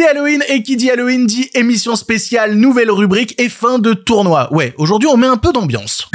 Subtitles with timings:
[0.00, 4.50] c'est Halloween et qui dit Halloween dit émission spéciale, nouvelle rubrique et fin de tournoi.
[4.50, 6.08] Ouais, aujourd'hui on met un peu d'ambiance.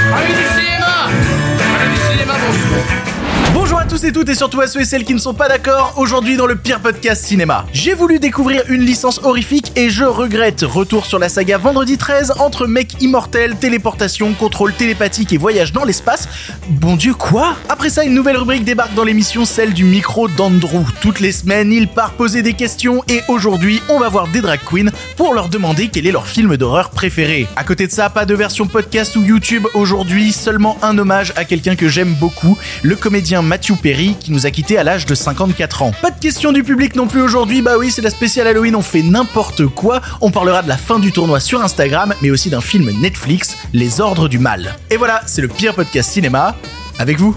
[3.87, 6.37] Tous et toutes et surtout à ceux et celles qui ne sont pas d'accord aujourd'hui
[6.37, 7.65] dans le pire podcast cinéma.
[7.71, 10.61] J'ai voulu découvrir une licence horrifique et je regrette.
[10.61, 15.83] Retour sur la saga Vendredi 13 entre mecs immortels, téléportation, contrôle télépathique et voyage dans
[15.83, 16.27] l'espace.
[16.69, 17.55] Bon Dieu quoi?
[17.69, 20.85] Après ça, une nouvelle rubrique débarque dans l'émission, celle du micro d'Andrew.
[21.01, 24.61] Toutes les semaines, il part poser des questions et aujourd'hui, on va voir des drag
[24.65, 27.47] queens pour leur demander quel est leur film d'horreur préféré.
[27.55, 31.45] À côté de ça, pas de version podcast ou YouTube aujourd'hui, seulement un hommage à
[31.45, 35.15] quelqu'un que j'aime beaucoup, le comédien Matthew Perry qui nous a quitté à l'âge de
[35.15, 35.91] 54 ans.
[36.01, 38.81] Pas de question du public non plus aujourd'hui, bah oui, c'est la spéciale Halloween, on
[38.81, 40.01] fait n'importe quoi.
[40.21, 44.01] On parlera de la fin du tournoi sur Instagram, mais aussi d'un film Netflix, Les
[44.01, 44.75] Ordres du Mal.
[44.89, 46.55] Et voilà, c'est le pire podcast cinéma
[46.99, 47.35] avec vous.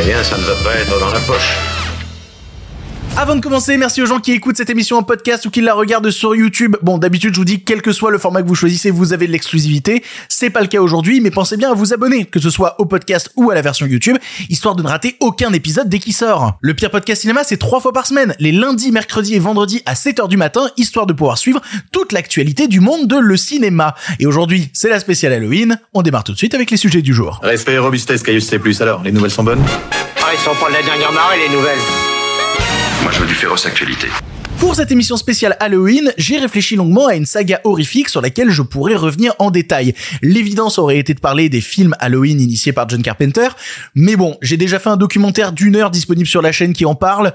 [0.00, 1.77] Eh bien, ça ne va pas être dans la poche.
[3.20, 5.74] Avant de commencer, merci aux gens qui écoutent cette émission en podcast ou qui la
[5.74, 6.76] regardent sur YouTube.
[6.82, 9.26] Bon, d'habitude, je vous dis, quel que soit le format que vous choisissez, vous avez
[9.26, 10.04] de l'exclusivité.
[10.28, 12.84] C'est pas le cas aujourd'hui, mais pensez bien à vous abonner, que ce soit au
[12.84, 14.16] podcast ou à la version YouTube,
[14.50, 16.58] histoire de ne rater aucun épisode dès qu'il sort.
[16.60, 19.94] Le pire podcast cinéma, c'est trois fois par semaine, les lundis, mercredis et vendredis à
[19.94, 21.60] 7h du matin, histoire de pouvoir suivre
[21.90, 23.96] toute l'actualité du monde de le cinéma.
[24.20, 25.80] Et aujourd'hui, c'est la spéciale Halloween.
[25.92, 27.40] On démarre tout de suite avec les sujets du jour.
[27.42, 28.60] Respect et robustesse, Caius C+.
[28.80, 29.64] Alors, les nouvelles sont bonnes?
[30.22, 32.17] Ah, ils sont pas de la dernière marée, les nouvelles.
[33.10, 34.08] Je.
[34.58, 38.60] Pour cette émission spéciale Halloween, j'ai réfléchi longuement à une saga horrifique sur laquelle je
[38.62, 39.94] pourrais revenir en détail.
[40.20, 43.48] L'évidence aurait été de parler des films Halloween initiés par John Carpenter,
[43.94, 46.94] mais bon, j'ai déjà fait un documentaire d'une heure disponible sur la chaîne qui en
[46.94, 47.32] parle,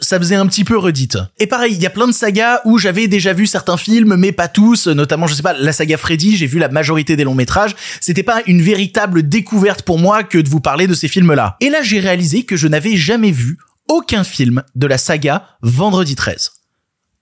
[0.00, 1.18] ça faisait un petit peu redite.
[1.38, 4.32] Et pareil, il y a plein de sagas où j'avais déjà vu certains films, mais
[4.32, 7.34] pas tous, notamment, je sais pas, la saga Freddy, j'ai vu la majorité des longs
[7.34, 11.56] métrages, c'était pas une véritable découverte pour moi que de vous parler de ces films-là.
[11.60, 13.56] Et là, j'ai réalisé que je n'avais jamais vu
[13.88, 16.52] aucun film de la saga Vendredi 13.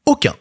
[0.07, 0.35] Aucun.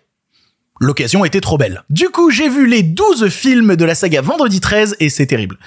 [0.84, 1.84] L'occasion était trop belle.
[1.90, 5.58] Du coup, j'ai vu les 12 films de la saga Vendredi 13 et c'est terrible.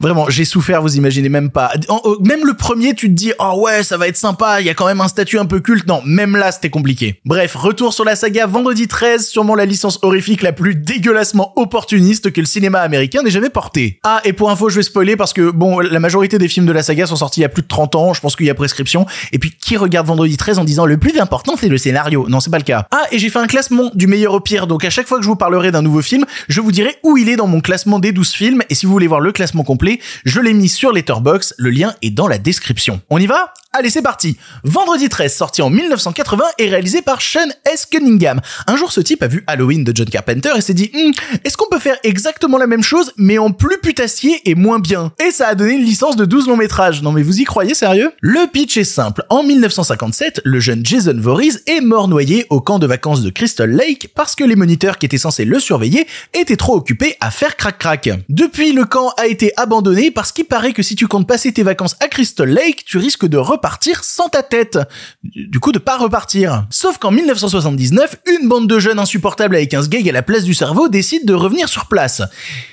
[0.00, 1.72] Vraiment, j'ai souffert, vous imaginez même pas.
[2.20, 4.74] Même le premier, tu te dis, oh ouais, ça va être sympa, il y a
[4.74, 5.86] quand même un statut un peu culte.
[5.86, 7.20] Non, même là, c'était compliqué.
[7.24, 12.32] Bref, retour sur la saga Vendredi 13, sûrement la licence horrifique la plus dégueulassement opportuniste
[12.32, 14.00] que le cinéma américain n'ait jamais portée.
[14.02, 16.72] Ah, et pour info, je vais spoiler parce que, bon, la majorité des films de
[16.72, 18.50] la saga sont sortis il y a plus de 30 ans, je pense qu'il y
[18.50, 19.06] a prescription.
[19.30, 22.26] Et puis, qui regarde Vendredi 13 en disant le plus important, c'est le scénario?
[22.28, 22.88] Non, c'est pas le cas.
[22.90, 25.24] Ah, et j'ai fait un classement du meilleur au pire, donc à chaque fois que
[25.24, 27.98] je vous parlerai d'un nouveau film, je vous dirai où il est dans mon classement
[27.98, 30.92] des 12 films, et si vous voulez voir le classement complet, je l'ai mis sur
[30.92, 33.00] Letterboxd, le lien est dans la description.
[33.10, 33.52] On y va?
[33.76, 37.86] Allez, c'est parti Vendredi 13, sorti en 1980 et réalisé par Sean S.
[37.86, 38.40] Cunningham.
[38.68, 41.10] Un jour, ce type a vu Halloween de John Carpenter et s'est dit Hmm,
[41.44, 45.10] est-ce qu'on peut faire exactement la même chose, mais en plus putassier et moins bien?»
[45.26, 47.02] Et ça a donné une licence de 12 longs métrages.
[47.02, 48.12] Non mais vous y croyez sérieux?
[48.20, 49.24] Le pitch est simple.
[49.28, 53.68] En 1957, le jeune Jason Voorhees est mort noyé au camp de vacances de Crystal
[53.68, 57.56] Lake parce que les moniteurs qui étaient censés le surveiller étaient trop occupés à faire
[57.56, 58.10] crac-crac.
[58.28, 61.62] Depuis, le camp a été abandonné parce qu'il paraît que si tu comptes passer tes
[61.62, 64.78] vacances à Crystal Lake, tu risques de repartir sans ta tête.
[65.22, 66.66] Du coup, de pas repartir.
[66.70, 70.54] Sauf qu'en 1979, une bande de jeunes insupportables avec un sgeg à la place du
[70.54, 72.22] cerveau décide de revenir sur place.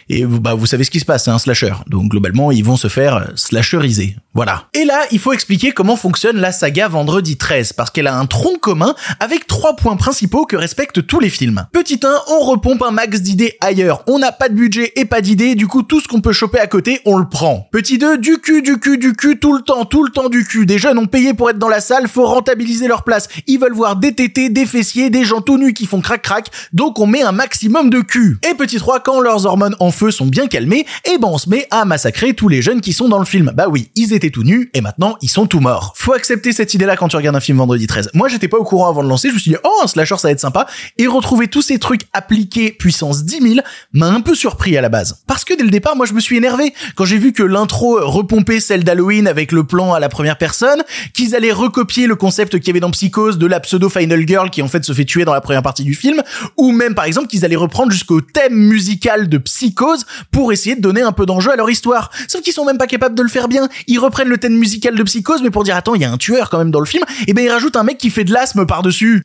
[0.09, 1.73] Et bah, vous savez ce qui se passe, c'est un slasher.
[1.87, 4.15] Donc globalement, ils vont se faire slasheriser.
[4.33, 4.67] Voilà.
[4.73, 8.25] Et là, il faut expliquer comment fonctionne la saga Vendredi 13, parce qu'elle a un
[8.25, 11.60] tronc commun avec trois points principaux que respectent tous les films.
[11.71, 14.03] Petit 1, on repompe un max d'idées ailleurs.
[14.07, 16.59] On n'a pas de budget et pas d'idées, du coup tout ce qu'on peut choper
[16.59, 17.67] à côté, on le prend.
[17.71, 20.45] Petit 2, du cul, du cul, du cul, tout le temps, tout le temps du
[20.45, 20.65] cul.
[20.65, 23.27] Des jeunes ont payé pour être dans la salle, faut rentabiliser leur place.
[23.47, 26.49] Ils veulent voir des tétés, des fessiers, des gens tout nus qui font crac crac,
[26.73, 28.37] donc on met un maximum de cul.
[28.49, 31.49] Et petit 3, quand leurs hormones en feu sont bien calmées, et ben on se
[31.49, 33.51] met à massacrer tous les jeunes qui sont dans le film.
[33.55, 35.93] Bah oui, ils étaient tout nus, et maintenant ils sont tout morts.
[35.95, 38.11] Faut accepter cette idée-là quand tu regardes un film vendredi 13.
[38.13, 40.17] Moi j'étais pas au courant avant de lancer, je me suis dit, oh un slasher
[40.17, 40.67] ça va être sympa,
[40.97, 43.55] et retrouver tous ces trucs appliqués puissance 10 000
[43.93, 45.21] m'a un peu surpris à la base.
[45.27, 47.99] Parce que dès le départ, moi je me suis énervé quand j'ai vu que l'intro
[48.01, 52.57] repompait celle d'Halloween avec le plan à la première personne, qu'ils allaient recopier le concept
[52.57, 55.05] qu'il y avait dans Psychose de la pseudo Final Girl qui en fait se fait
[55.05, 56.21] tuer dans la première partie du film,
[56.57, 60.81] ou même par exemple qu'ils allaient reprendre jusqu'au thème musical de Psychose pour essayer de
[60.81, 62.11] donner un peu d'enjeu à leur histoire.
[62.27, 63.67] Sauf qu'ils sont même pas capables de le faire bien.
[63.87, 66.17] Ils reprennent le thème musical de Psychose, mais pour dire attends, il y a un
[66.17, 68.31] tueur quand même dans le film, et ben ils rajoutent un mec qui fait de
[68.31, 69.23] l'asthme par-dessus.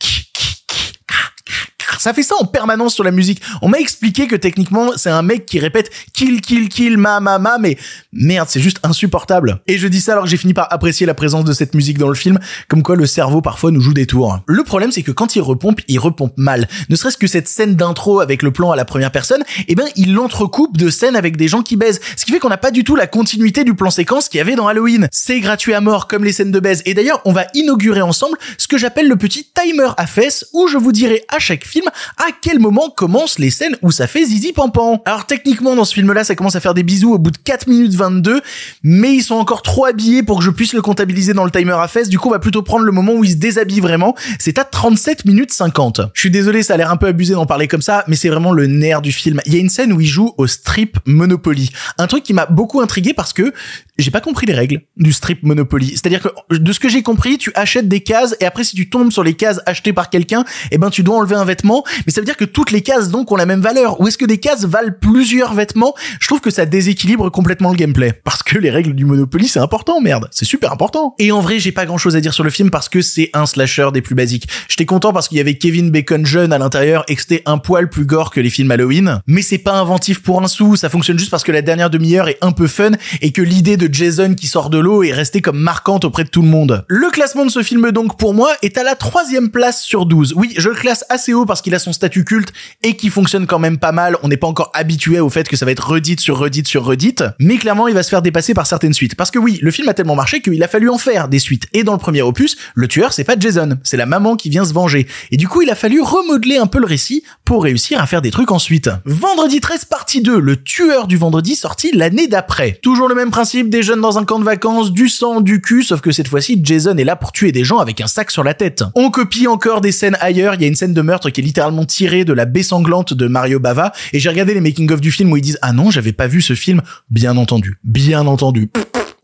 [1.98, 3.40] Ça fait ça en permanence sur la musique.
[3.62, 7.38] On m'a expliqué que techniquement, c'est un mec qui répète kill, kill, kill, ma, ma,
[7.38, 7.78] ma, mais
[8.12, 9.60] merde, c'est juste insupportable.
[9.66, 11.98] Et je dis ça alors que j'ai fini par apprécier la présence de cette musique
[11.98, 12.38] dans le film,
[12.68, 14.40] comme quoi le cerveau parfois nous joue des tours.
[14.46, 16.68] Le problème, c'est que quand il repompe, il repompe mal.
[16.88, 19.86] Ne serait-ce que cette scène d'intro avec le plan à la première personne, eh ben,
[19.96, 22.00] il l'entrecoupe de scènes avec des gens qui baisent.
[22.16, 24.40] Ce qui fait qu'on n'a pas du tout la continuité du plan séquence qu'il y
[24.40, 25.08] avait dans Halloween.
[25.12, 26.82] C'est gratuit à mort comme les scènes de baise.
[26.84, 30.68] Et d'ailleurs, on va inaugurer ensemble ce que j'appelle le petit timer à fesses où
[30.68, 31.75] je vous dirai à chaque film
[32.18, 35.02] à quel moment commencent les scènes où ça fait zizi pampan.
[35.04, 37.68] Alors techniquement dans ce film-là, ça commence à faire des bisous au bout de 4
[37.68, 38.40] minutes 22,
[38.82, 41.76] mais ils sont encore trop habillés pour que je puisse le comptabiliser dans le timer
[41.78, 42.08] à fesses.
[42.08, 44.14] Du coup, on va plutôt prendre le moment où ils se déshabillent vraiment.
[44.38, 46.00] C'est à 37 minutes 50.
[46.14, 48.28] Je suis désolé, ça a l'air un peu abusé d'en parler comme ça, mais c'est
[48.28, 49.40] vraiment le nerf du film.
[49.46, 51.70] Il y a une scène où ils jouent au strip Monopoly.
[51.98, 53.52] Un truc qui m'a beaucoup intrigué parce que
[53.98, 55.90] j'ai pas compris les règles du strip Monopoly.
[55.90, 58.90] C'est-à-dire que de ce que j'ai compris, tu achètes des cases et après si tu
[58.90, 61.65] tombes sur les cases achetées par quelqu'un, eh ben tu dois enlever un vêtement.
[62.06, 64.00] Mais ça veut dire que toutes les cases donc ont la même valeur.
[64.00, 65.94] Ou est-ce que des cases valent plusieurs vêtements?
[66.20, 69.60] Je trouve que ça déséquilibre complètement le gameplay parce que les règles du Monopoly c'est
[69.60, 71.14] important, merde, c'est super important.
[71.18, 73.46] Et en vrai, j'ai pas grand-chose à dire sur le film parce que c'est un
[73.46, 74.48] slasher des plus basiques.
[74.68, 77.58] J'étais content parce qu'il y avait Kevin Bacon jeune à l'intérieur et que c'était un
[77.58, 79.20] poil plus gore que les films Halloween.
[79.26, 82.28] Mais c'est pas inventif pour un sou, ça fonctionne juste parce que la dernière demi-heure
[82.28, 85.40] est un peu fun et que l'idée de Jason qui sort de l'eau est restée
[85.40, 86.84] comme marquante auprès de tout le monde.
[86.88, 90.34] Le classement de ce film donc pour moi est à la troisième place sur 12.
[90.36, 93.46] Oui, je le classe assez haut parce qu'il a son statut culte et qui fonctionne
[93.46, 94.16] quand même pas mal.
[94.22, 96.84] On n'est pas encore habitué au fait que ça va être redite sur redite sur
[96.84, 99.14] redite, mais clairement il va se faire dépasser par certaines suites.
[99.14, 101.66] Parce que oui, le film a tellement marché qu'il a fallu en faire des suites.
[101.72, 104.64] Et dans le premier opus, le tueur c'est pas Jason, c'est la maman qui vient
[104.64, 105.06] se venger.
[105.30, 108.22] Et du coup il a fallu remodeler un peu le récit pour réussir à faire
[108.22, 108.90] des trucs ensuite.
[109.04, 112.78] Vendredi 13 partie 2, le tueur du vendredi sorti l'année d'après.
[112.82, 115.82] Toujours le même principe, des jeunes dans un camp de vacances, du sang, du cul,
[115.82, 118.44] sauf que cette fois-ci Jason est là pour tuer des gens avec un sac sur
[118.44, 118.84] la tête.
[118.94, 121.44] On copie encore des scènes ailleurs, il y a une scène de meurtre qui est
[121.46, 125.10] littéralement tirée de la baie sanglante de Mario Bava, et j'ai regardé les making-of du
[125.10, 128.70] film où ils disent ah non j'avais pas vu ce film, bien entendu, bien entendu.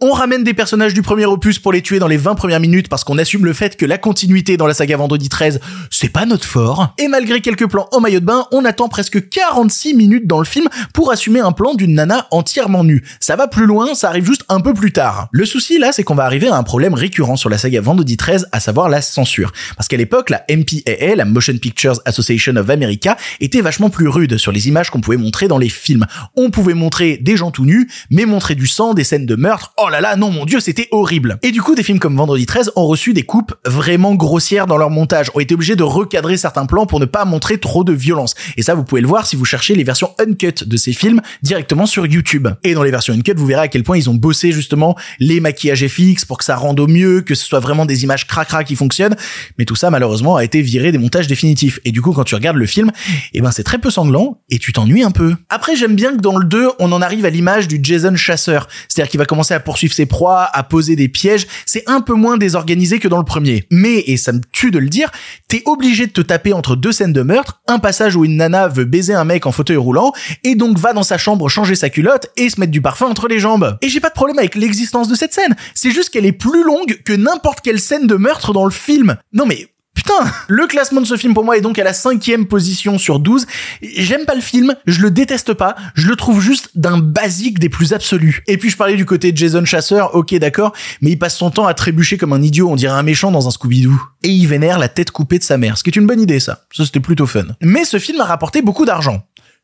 [0.04, 2.88] On ramène des personnages du premier opus pour les tuer dans les 20 premières minutes
[2.88, 5.60] parce qu'on assume le fait que la continuité dans la saga Vendredi 13,
[5.90, 6.92] c'est pas notre fort.
[6.98, 10.44] Et malgré quelques plans en maillot de bain, on attend presque 46 minutes dans le
[10.44, 13.04] film pour assumer un plan d'une nana entièrement nue.
[13.20, 15.28] Ça va plus loin, ça arrive juste un peu plus tard.
[15.30, 18.16] Le souci là, c'est qu'on va arriver à un problème récurrent sur la saga Vendredi
[18.16, 19.52] 13, à savoir la censure.
[19.76, 24.36] Parce qu'à l'époque, la MPAA, la Motion Pictures Association of America, était vachement plus rude
[24.36, 26.06] sur les images qu'on pouvait montrer dans les films.
[26.34, 29.74] On pouvait montrer des gens tout nus, mais montrer du sang, des scènes de meurtre,
[29.76, 31.38] oh là là, non mon dieu, c'était horrible.
[31.42, 34.76] Et du coup, des films comme Vendredi 13 ont reçu des coupes vraiment grossières dans
[34.76, 37.92] leur montage, ont été obligés de recadrer certains plans pour ne pas montrer trop de
[37.92, 38.34] violence.
[38.56, 41.20] Et ça, vous pouvez le voir si vous cherchez les versions uncut de ces films
[41.42, 42.48] directement sur YouTube.
[42.64, 45.40] Et dans les versions uncut, vous verrez à quel point ils ont bossé justement les
[45.40, 48.64] maquillages FX pour que ça rende au mieux, que ce soit vraiment des images cracra
[48.64, 49.16] qui fonctionnent.
[49.58, 51.78] Mais tout ça, malheureusement, a été viré des montages définitifs.
[51.84, 52.90] Et du coup, quand tu regardes le film,
[53.34, 55.36] eh ben, c'est très peu sanglant et tu t'ennuies un peu.
[55.50, 58.68] Après, j'aime bien que dans le 2, on en arrive à l'image du Jason chasseur.
[58.88, 62.14] C'est-à-dire qu'il va commencer à poursuivre ses proies, à poser des pièges, c'est un peu
[62.14, 63.66] moins désorganisé que dans le premier.
[63.70, 65.10] Mais, et ça me tue de le dire,
[65.48, 68.68] t'es obligé de te taper entre deux scènes de meurtre, un passage où une nana
[68.68, 70.12] veut baiser un mec en fauteuil roulant,
[70.44, 73.28] et donc va dans sa chambre changer sa culotte et se mettre du parfum entre
[73.28, 73.78] les jambes.
[73.82, 76.64] Et j'ai pas de problème avec l'existence de cette scène, c'est juste qu'elle est plus
[76.64, 79.16] longue que n'importe quelle scène de meurtre dans le film.
[79.32, 79.68] Non mais
[80.04, 83.20] Putain, le classement de ce film pour moi est donc à la cinquième position sur
[83.20, 83.46] 12.
[83.82, 87.68] J'aime pas le film, je le déteste pas, je le trouve juste d'un basique des
[87.68, 88.42] plus absolus.
[88.48, 90.72] Et puis je parlais du côté de Jason Chasseur, ok d'accord,
[91.02, 93.46] mais il passe son temps à trébucher comme un idiot, on dirait un méchant dans
[93.46, 93.96] un Scooby-Doo.
[94.24, 96.40] Et il vénère la tête coupée de sa mère, ce qui est une bonne idée
[96.40, 96.64] ça.
[96.74, 97.44] Ça c'était plutôt fun.
[97.60, 99.22] Mais ce film a rapporté beaucoup d'argent.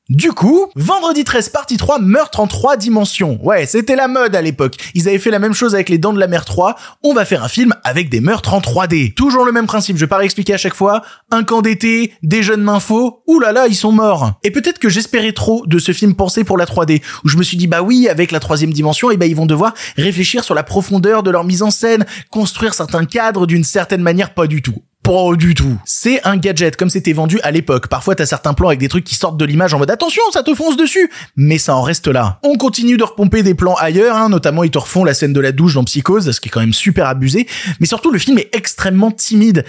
[0.08, 3.38] Du coup, Vendredi 13 partie 3, meurtre en trois dimensions.
[3.42, 4.76] Ouais, c'était la mode à l'époque.
[4.94, 6.76] Ils avaient fait la même chose avec les Dents de la Mer 3.
[7.02, 9.12] On va faire un film avec des meurtres en 3D.
[9.12, 11.02] Toujours le même principe, je vais pas réexpliquer à chaque fois.
[11.30, 13.22] Un camp d'été, des jeunes mains faux.
[13.26, 14.32] Ouh là là, ils sont morts.
[14.44, 17.42] Et peut-être que j'espérais trop de ce film pensé pour la 3D, où je me
[17.42, 20.42] suis dit bah oui, avec la troisième dimension, et eh ben ils vont devoir réfléchir
[20.42, 24.46] sur la profondeur de leur mise en scène, construire certains cadres d'une certaine manière, pas
[24.46, 24.82] du tout.
[25.02, 25.78] Pas du tout.
[25.86, 27.86] C'est un gadget comme c'était vendu à l'époque.
[27.86, 30.42] Parfois t'as certains plans avec des trucs qui sortent de l'image en mode attention, ça
[30.42, 31.10] te fonce dessus.
[31.36, 32.38] Mais ça en reste là.
[32.42, 35.40] On continue de repomper des plans ailleurs, hein, notamment ils te refont la scène de
[35.40, 37.46] la douche dans Psychose, ce qui est quand même super abusé.
[37.80, 39.64] Mais surtout le film est extrêmement timide.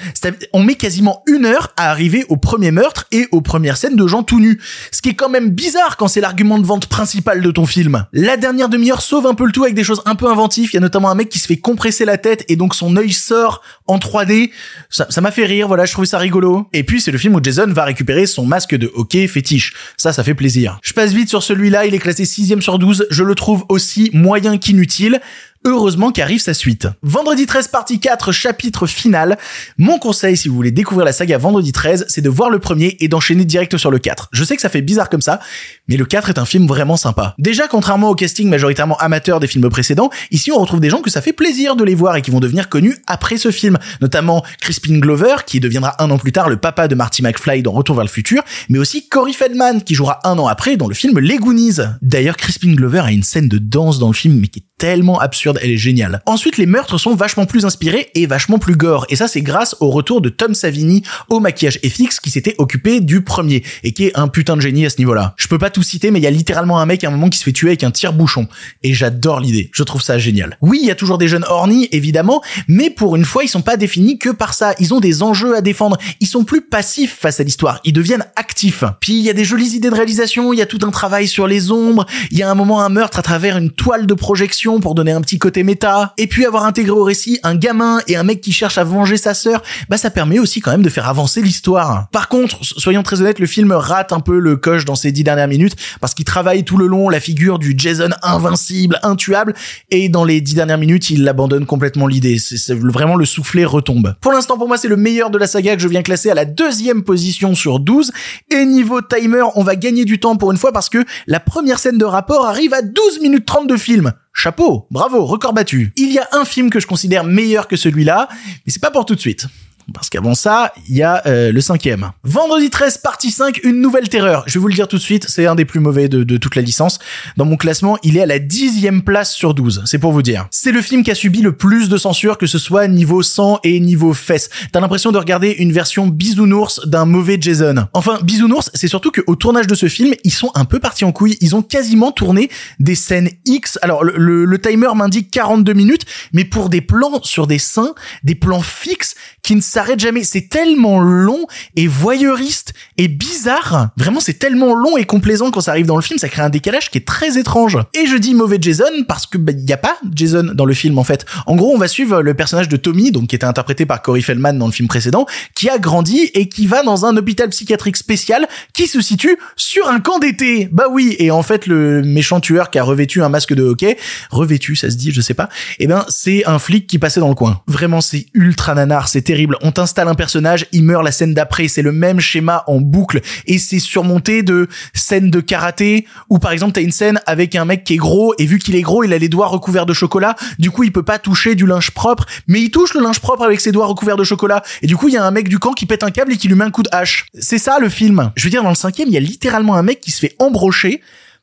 [0.51, 4.07] On met quasiment une heure à arriver au premier meurtre et aux premières scènes de
[4.07, 4.59] gens tout nus.
[4.91, 8.05] Ce qui est quand même bizarre quand c'est l'argument de vente principal de ton film.
[8.11, 10.69] La dernière demi-heure sauve un peu le tout avec des choses un peu inventives.
[10.73, 12.97] Il y a notamment un mec qui se fait compresser la tête et donc son
[12.97, 14.51] œil sort en 3D.
[14.89, 16.67] Ça, ça m'a fait rire, voilà, je trouvais ça rigolo.
[16.73, 19.75] Et puis c'est le film où Jason va récupérer son masque de hockey fétiche.
[19.95, 20.79] Ça, ça fait plaisir.
[20.81, 24.09] Je passe vite sur celui-là, il est classé 6 sur 12, je le trouve aussi
[24.11, 25.21] moyen qu'inutile.
[25.65, 26.87] Heureusement qu'arrive sa suite.
[27.03, 29.37] Vendredi 13 partie 4 chapitre final.
[29.77, 32.95] Mon conseil si vous voulez découvrir la saga Vendredi 13, c'est de voir le premier
[33.01, 34.29] et d'enchaîner direct sur le 4.
[34.31, 35.41] Je sais que ça fait bizarre comme ça,
[35.89, 37.35] mais le 4 est un film vraiment sympa.
[37.37, 41.09] Déjà, contrairement au casting majoritairement amateur des films précédents, ici on retrouve des gens que
[41.09, 43.77] ça fait plaisir de les voir et qui vont devenir connus après ce film.
[43.99, 47.71] Notamment Crispin Glover, qui deviendra un an plus tard le papa de Marty McFly dans
[47.71, 50.93] Retour vers le futur, mais aussi Corey Feldman, qui jouera un an après dans le
[50.93, 51.77] film Les Goonies.
[52.01, 55.19] D'ailleurs, Crispin Glover a une scène de danse dans le film, mais qui est tellement
[55.19, 56.21] absurde elle est géniale.
[56.25, 59.05] Ensuite, les meurtres sont vachement plus inspirés et vachement plus gore.
[59.09, 63.01] Et ça, c'est grâce au retour de Tom Savini au maquillage FX qui s'était occupé
[63.01, 65.33] du premier et qui est un putain de génie à ce niveau-là.
[65.83, 67.69] Citer, mais il y a littéralement un mec à un moment qui se fait tuer
[67.69, 68.47] avec un tire-bouchon.
[68.83, 69.69] Et j'adore l'idée.
[69.73, 70.57] Je trouve ça génial.
[70.61, 73.61] Oui, il y a toujours des jeunes horny, évidemment, mais pour une fois, ils sont
[73.61, 74.73] pas définis que par ça.
[74.79, 75.97] Ils ont des enjeux à défendre.
[76.19, 77.79] Ils sont plus passifs face à l'histoire.
[77.83, 78.83] Ils deviennent actifs.
[78.99, 80.53] Puis il y a des jolies idées de réalisation.
[80.53, 82.05] Il y a tout un travail sur les ombres.
[82.31, 85.11] Il y a un moment un meurtre à travers une toile de projection pour donner
[85.11, 86.13] un petit côté méta.
[86.17, 89.17] Et puis avoir intégré au récit un gamin et un mec qui cherche à venger
[89.17, 92.07] sa sœur, bah ça permet aussi quand même de faire avancer l'histoire.
[92.11, 95.23] Par contre, soyons très honnêtes, le film rate un peu le coche dans ces dix
[95.23, 95.68] dernières minutes
[96.01, 99.53] parce qu'il travaille tout le long la figure du Jason invincible, intuable,
[99.89, 102.37] et dans les dix dernières minutes, il abandonne complètement l'idée.
[102.37, 104.15] C'est vraiment le soufflet retombe.
[104.21, 106.33] Pour l'instant, pour moi, c'est le meilleur de la saga que je viens classer à
[106.33, 108.11] la deuxième position sur 12.
[108.51, 111.79] Et niveau timer, on va gagner du temps pour une fois parce que la première
[111.79, 114.11] scène de rapport arrive à 12 minutes 30 de film.
[114.33, 115.91] Chapeau, bravo, record battu.
[115.97, 119.05] Il y a un film que je considère meilleur que celui-là, mais c'est pas pour
[119.05, 119.47] tout de suite.
[119.93, 122.11] Parce qu'avant ça, il y a euh, le cinquième.
[122.23, 124.43] Vendredi 13, partie 5, une nouvelle terreur.
[124.47, 126.55] Je vais vous le dire tout de suite, c'est un des plus mauvais de, toute
[126.55, 126.99] la licence.
[127.37, 129.83] Dans mon classement, il est à la dixième place sur 12.
[129.85, 130.47] C'est pour vous dire.
[130.51, 133.59] C'est le film qui a subi le plus de censure, que ce soit niveau sang
[133.63, 134.49] et niveau fesses.
[134.71, 137.87] T'as l'impression de regarder une version bisounours d'un mauvais Jason.
[137.93, 141.11] Enfin, bisounours, c'est surtout qu'au tournage de ce film, ils sont un peu partis en
[141.11, 141.37] couille.
[141.41, 143.79] Ils ont quasiment tourné des scènes X.
[143.81, 147.93] Alors, le, timer m'indique 42 minutes, mais pour des plans sur des seins,
[148.23, 150.25] des plans fixes qui ne s'arrête jamais.
[150.25, 153.91] C'est tellement long et voyeuriste et bizarre.
[153.95, 156.49] Vraiment, c'est tellement long et complaisant quand ça arrive dans le film, ça crée un
[156.49, 157.77] décalage qui est très étrange.
[157.93, 160.97] Et je dis mauvais Jason parce que bah, y a pas Jason dans le film
[160.97, 161.25] en fait.
[161.45, 164.19] En gros, on va suivre le personnage de Tommy, donc qui était interprété par Corey
[164.19, 167.95] Feldman dans le film précédent, qui a grandi et qui va dans un hôpital psychiatrique
[167.95, 170.67] spécial qui se situe sur un camp d'été.
[170.73, 173.97] Bah oui, et en fait le méchant tueur qui a revêtu un masque de hockey,
[174.29, 175.47] revêtu, ça se dit, je sais pas.
[175.79, 177.61] Eh ben, c'est un flic qui passait dans le coin.
[177.67, 179.55] Vraiment, c'est ultra nanar, c'est terrible.
[179.71, 183.57] T'installe un personnage, il meurt la scène d'après, c'est le même schéma en boucle et
[183.57, 187.83] c'est surmonté de scènes de karaté où par exemple t'as une scène avec un mec
[187.83, 190.35] qui est gros et vu qu'il est gros, il a les doigts recouverts de chocolat,
[190.57, 193.43] du coup il peut pas toucher du linge propre, mais il touche le linge propre
[193.43, 195.59] avec ses doigts recouverts de chocolat et du coup il y a un mec du
[195.59, 197.25] camp qui pète un câble et qui lui met un coup de hache.
[197.39, 198.31] C'est ça le film.
[198.35, 200.35] Je veux dire dans le cinquième, il y a littéralement un mec qui se fait
[200.39, 201.01] embrocher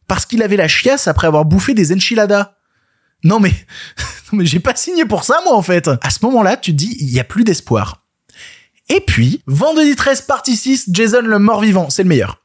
[0.08, 2.52] parce qu'il avait la chiasse après avoir bouffé des enchiladas.
[3.24, 3.52] Non mais,
[4.32, 5.90] mais j'ai pas signé pour ça moi en fait.
[6.02, 8.05] À ce moment-là, tu te dis, il y a plus d'espoir.
[8.88, 12.40] Et puis, vendredi 13, partie 6, Jason le mort-vivant, c'est le meilleur.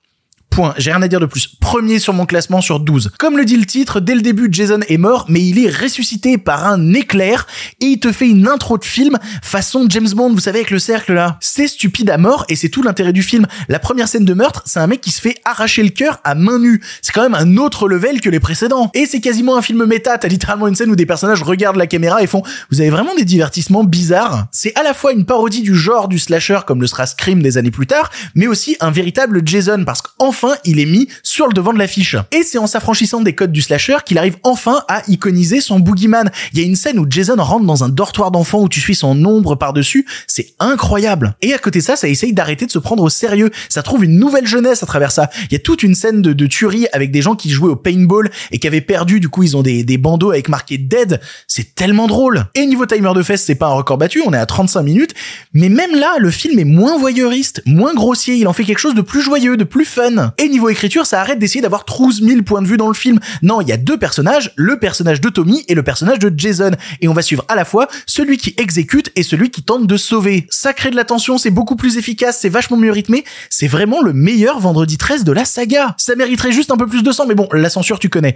[0.51, 0.74] Point.
[0.77, 1.48] J'ai rien à dire de plus.
[1.48, 3.12] Premier sur mon classement sur 12.
[3.17, 6.38] Comme le dit le titre, dès le début, Jason est mort, mais il est ressuscité
[6.38, 7.48] par un éclair
[7.79, 10.79] et il te fait une intro de film façon James Bond, vous savez, avec le
[10.79, 11.38] cercle là.
[11.39, 13.48] C'est stupide à mort et c'est tout l'intérêt du film.
[13.70, 16.36] La première scène de meurtre, c'est un mec qui se fait arracher le cœur à
[16.36, 16.84] main nue.
[17.01, 18.91] C'est quand même un autre level que les précédents.
[18.93, 20.17] Et c'est quasiment un film méta.
[20.17, 23.15] T'as littéralement une scène où des personnages regardent la caméra et font, vous avez vraiment
[23.15, 24.48] des divertissements bizarres?
[24.51, 27.58] C'est à la fois une parodie du genre du slasher comme le sera Scream des
[27.58, 31.53] années plus tard, mais aussi un véritable Jason parce qu'enfin il est mis sur le
[31.53, 32.15] devant de l'affiche.
[32.31, 36.31] Et c'est en s'affranchissant des codes du slasher qu'il arrive enfin à iconiser son boogeyman.
[36.53, 38.95] Il y a une scène où Jason rentre dans un dortoir d'enfant où tu suis
[38.95, 40.05] son ombre par-dessus.
[40.27, 41.36] C'est incroyable.
[41.41, 43.51] Et à côté ça, ça essaye d'arrêter de se prendre au sérieux.
[43.69, 45.29] Ça trouve une nouvelle jeunesse à travers ça.
[45.50, 47.75] Il y a toute une scène de, de tuerie avec des gens qui jouaient au
[47.75, 49.19] paintball et qui avaient perdu.
[49.19, 51.19] Du coup, ils ont des, des bandeaux avec marqué dead.
[51.48, 52.45] C'est tellement drôle.
[52.55, 54.21] Et niveau timer de fesses, c'est pas un record battu.
[54.25, 55.13] On est à 35 minutes.
[55.53, 58.36] Mais même là, le film est moins voyeuriste, moins grossier.
[58.36, 60.30] Il en fait quelque chose de plus joyeux, de plus fun.
[60.38, 63.19] Et niveau écriture, ça arrête d'essayer d'avoir 12 000 points de vue dans le film.
[63.41, 66.71] Non, il y a deux personnages, le personnage de Tommy et le personnage de Jason.
[67.01, 69.97] Et on va suivre à la fois celui qui exécute et celui qui tente de
[69.97, 70.47] sauver.
[70.50, 73.23] Ça crée de la tension, c'est beaucoup plus efficace, c'est vachement mieux rythmé.
[73.50, 75.95] C'est vraiment le meilleur vendredi 13 de la saga.
[75.97, 78.35] Ça mériterait juste un peu plus de sang, mais bon, la censure tu connais.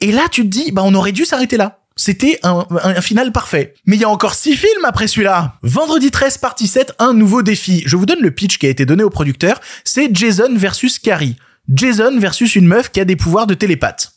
[0.00, 1.85] Et là, tu te dis, bah on aurait dû s'arrêter là.
[1.98, 2.66] C'était un,
[3.00, 3.74] final parfait.
[3.86, 5.54] Mais il y a encore six films après celui-là.
[5.62, 7.82] Vendredi 13, partie 7, un nouveau défi.
[7.86, 9.60] Je vous donne le pitch qui a été donné au producteur.
[9.82, 11.36] C'est Jason versus Carrie.
[11.72, 14.12] Jason versus une meuf qui a des pouvoirs de télépathe.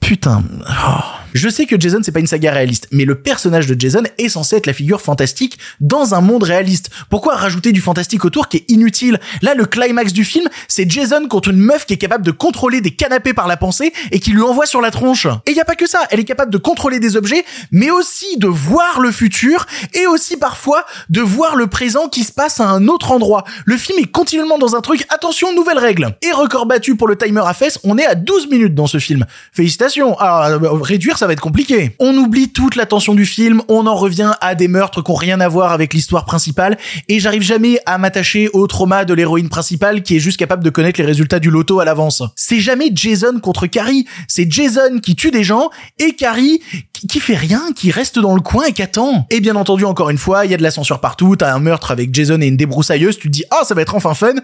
[0.00, 0.42] Putain.
[0.68, 1.00] Oh.
[1.34, 4.30] Je sais que Jason c'est pas une saga réaliste, mais le personnage de Jason est
[4.30, 6.88] censé être la figure fantastique dans un monde réaliste.
[7.10, 9.20] Pourquoi rajouter du fantastique autour qui est inutile?
[9.42, 12.80] Là, le climax du film, c'est Jason contre une meuf qui est capable de contrôler
[12.80, 15.26] des canapés par la pensée et qui lui envoie sur la tronche.
[15.44, 18.38] Et y a pas que ça, elle est capable de contrôler des objets, mais aussi
[18.38, 22.68] de voir le futur et aussi parfois de voir le présent qui se passe à
[22.68, 23.44] un autre endroit.
[23.66, 26.16] Le film est continuellement dans un truc, attention, nouvelle règle.
[26.22, 28.98] Et record battu pour le timer à fesses, on est à 12 minutes dans ce
[28.98, 29.26] film.
[29.52, 30.16] Félicitations.
[30.18, 31.96] Ah, réduire ça va être compliqué.
[31.98, 35.16] On oublie toute la tension du film, on en revient à des meurtres qui ont
[35.16, 39.48] rien à voir avec l'histoire principale, et j'arrive jamais à m'attacher au trauma de l'héroïne
[39.48, 42.22] principale qui est juste capable de connaître les résultats du loto à l'avance.
[42.36, 46.60] C'est jamais Jason contre Carrie, c'est Jason qui tue des gens et Carrie
[47.08, 49.26] qui fait rien, qui reste dans le coin et qui attend.
[49.30, 51.60] Et bien entendu, encore une fois, il y a de la censure partout, t'as un
[51.60, 54.34] meurtre avec Jason et une débroussailleuse, tu te dis, ah, ça va être enfin fun,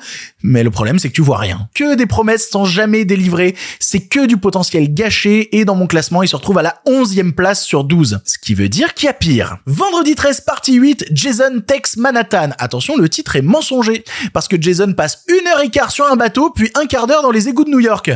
[0.43, 1.69] mais le problème, c'est que tu vois rien.
[1.75, 6.23] Que des promesses sans jamais délivrer, c'est que du potentiel gâché, et dans mon classement,
[6.23, 8.23] il se retrouve à la 11e place sur 12.
[8.25, 9.59] Ce qui veut dire qu'il y a pire.
[9.66, 12.52] Vendredi 13, partie 8, Jason Tex Manhattan.
[12.56, 14.02] Attention, le titre est mensonger,
[14.33, 17.21] parce que Jason passe une heure et quart sur un bateau, puis un quart d'heure
[17.21, 18.11] dans les égouts de New York.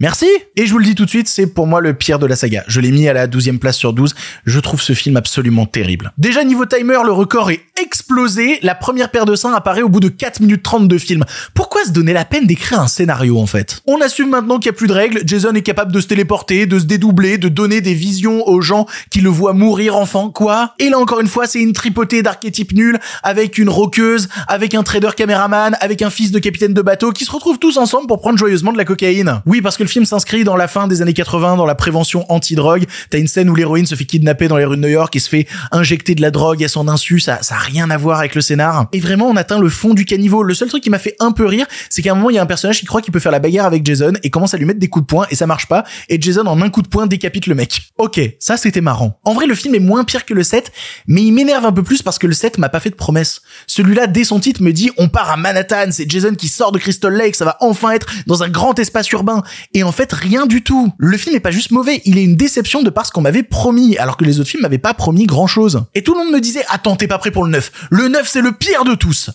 [0.00, 2.26] Merci Et je vous le dis tout de suite, c'est pour moi le pire de
[2.26, 2.62] la saga.
[2.68, 4.14] Je l'ai mis à la 12e place sur 12.
[4.44, 6.12] Je trouve ce film absolument terrible.
[6.18, 8.58] Déjà niveau timer, le record est explosé.
[8.62, 11.24] La première paire de seins apparaît au bout de 4 minutes 30 de film.
[11.54, 13.82] Pourquoi se donner la peine d'écrire un scénario en fait?
[13.86, 15.22] On assume maintenant qu'il n'y a plus de règles.
[15.24, 18.86] Jason est capable de se téléporter, de se dédoubler, de donner des visions aux gens
[19.10, 20.30] qui le voient mourir enfant.
[20.30, 20.74] Quoi?
[20.78, 24.82] Et là encore une fois, c'est une tripotée d'archétypes nuls avec une roqueuse, avec un
[24.82, 28.20] trader caméraman, avec un fils de capitaine de bateau qui se retrouvent tous ensemble pour
[28.20, 29.40] prendre joyeusement de la cocaïne.
[29.46, 32.24] Oui, parce que le film s'inscrit dans la fin des années 80, dans la prévention
[32.30, 32.86] anti-drogue.
[33.10, 35.20] T'as une scène où l'héroïne se fait kidnapper dans les rues de New York et
[35.20, 37.20] se fait injecter de la drogue à son insu.
[37.20, 38.86] Ça, ça rien à voir avec le scénar.
[38.92, 40.42] Et vraiment, on atteint le fond du caniveau.
[40.42, 42.38] Le seul truc qui m'a fait un peu rire, c'est qu'à un moment, il y
[42.38, 44.56] a un personnage qui croit qu'il peut faire la bagarre avec Jason et commence à
[44.56, 45.84] lui mettre des coups de poing et ça marche pas.
[46.08, 47.82] Et Jason, en un coup de poing, décapite le mec.
[47.98, 49.18] Ok, ça c'était marrant.
[49.24, 50.72] En vrai, le film est moins pire que le 7,
[51.06, 53.42] mais il m'énerve un peu plus parce que le 7 m'a pas fait de promesse.
[53.66, 56.78] Celui-là, dès son titre, me dit on part à Manhattan, c'est Jason qui sort de
[56.78, 59.42] Crystal Lake, ça va enfin être dans un grand espace urbain.
[59.74, 60.92] Et en fait, rien du tout.
[60.98, 63.42] Le film n'est pas juste mauvais, il est une déception de par ce qu'on m'avait
[63.42, 65.84] promis, alors que les autres films m'avaient pas promis grand chose.
[65.94, 67.57] Et tout le monde me disait, attends, t'es pas prêt pour le 9.
[67.90, 69.30] Le 9, c'est le pire de tous.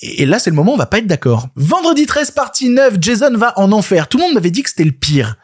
[0.00, 1.48] Et là, c'est le moment où on va pas être d'accord.
[1.56, 4.08] Vendredi 13, partie 9, Jason va en enfer.
[4.08, 5.36] Tout le monde m'avait dit que c'était le pire.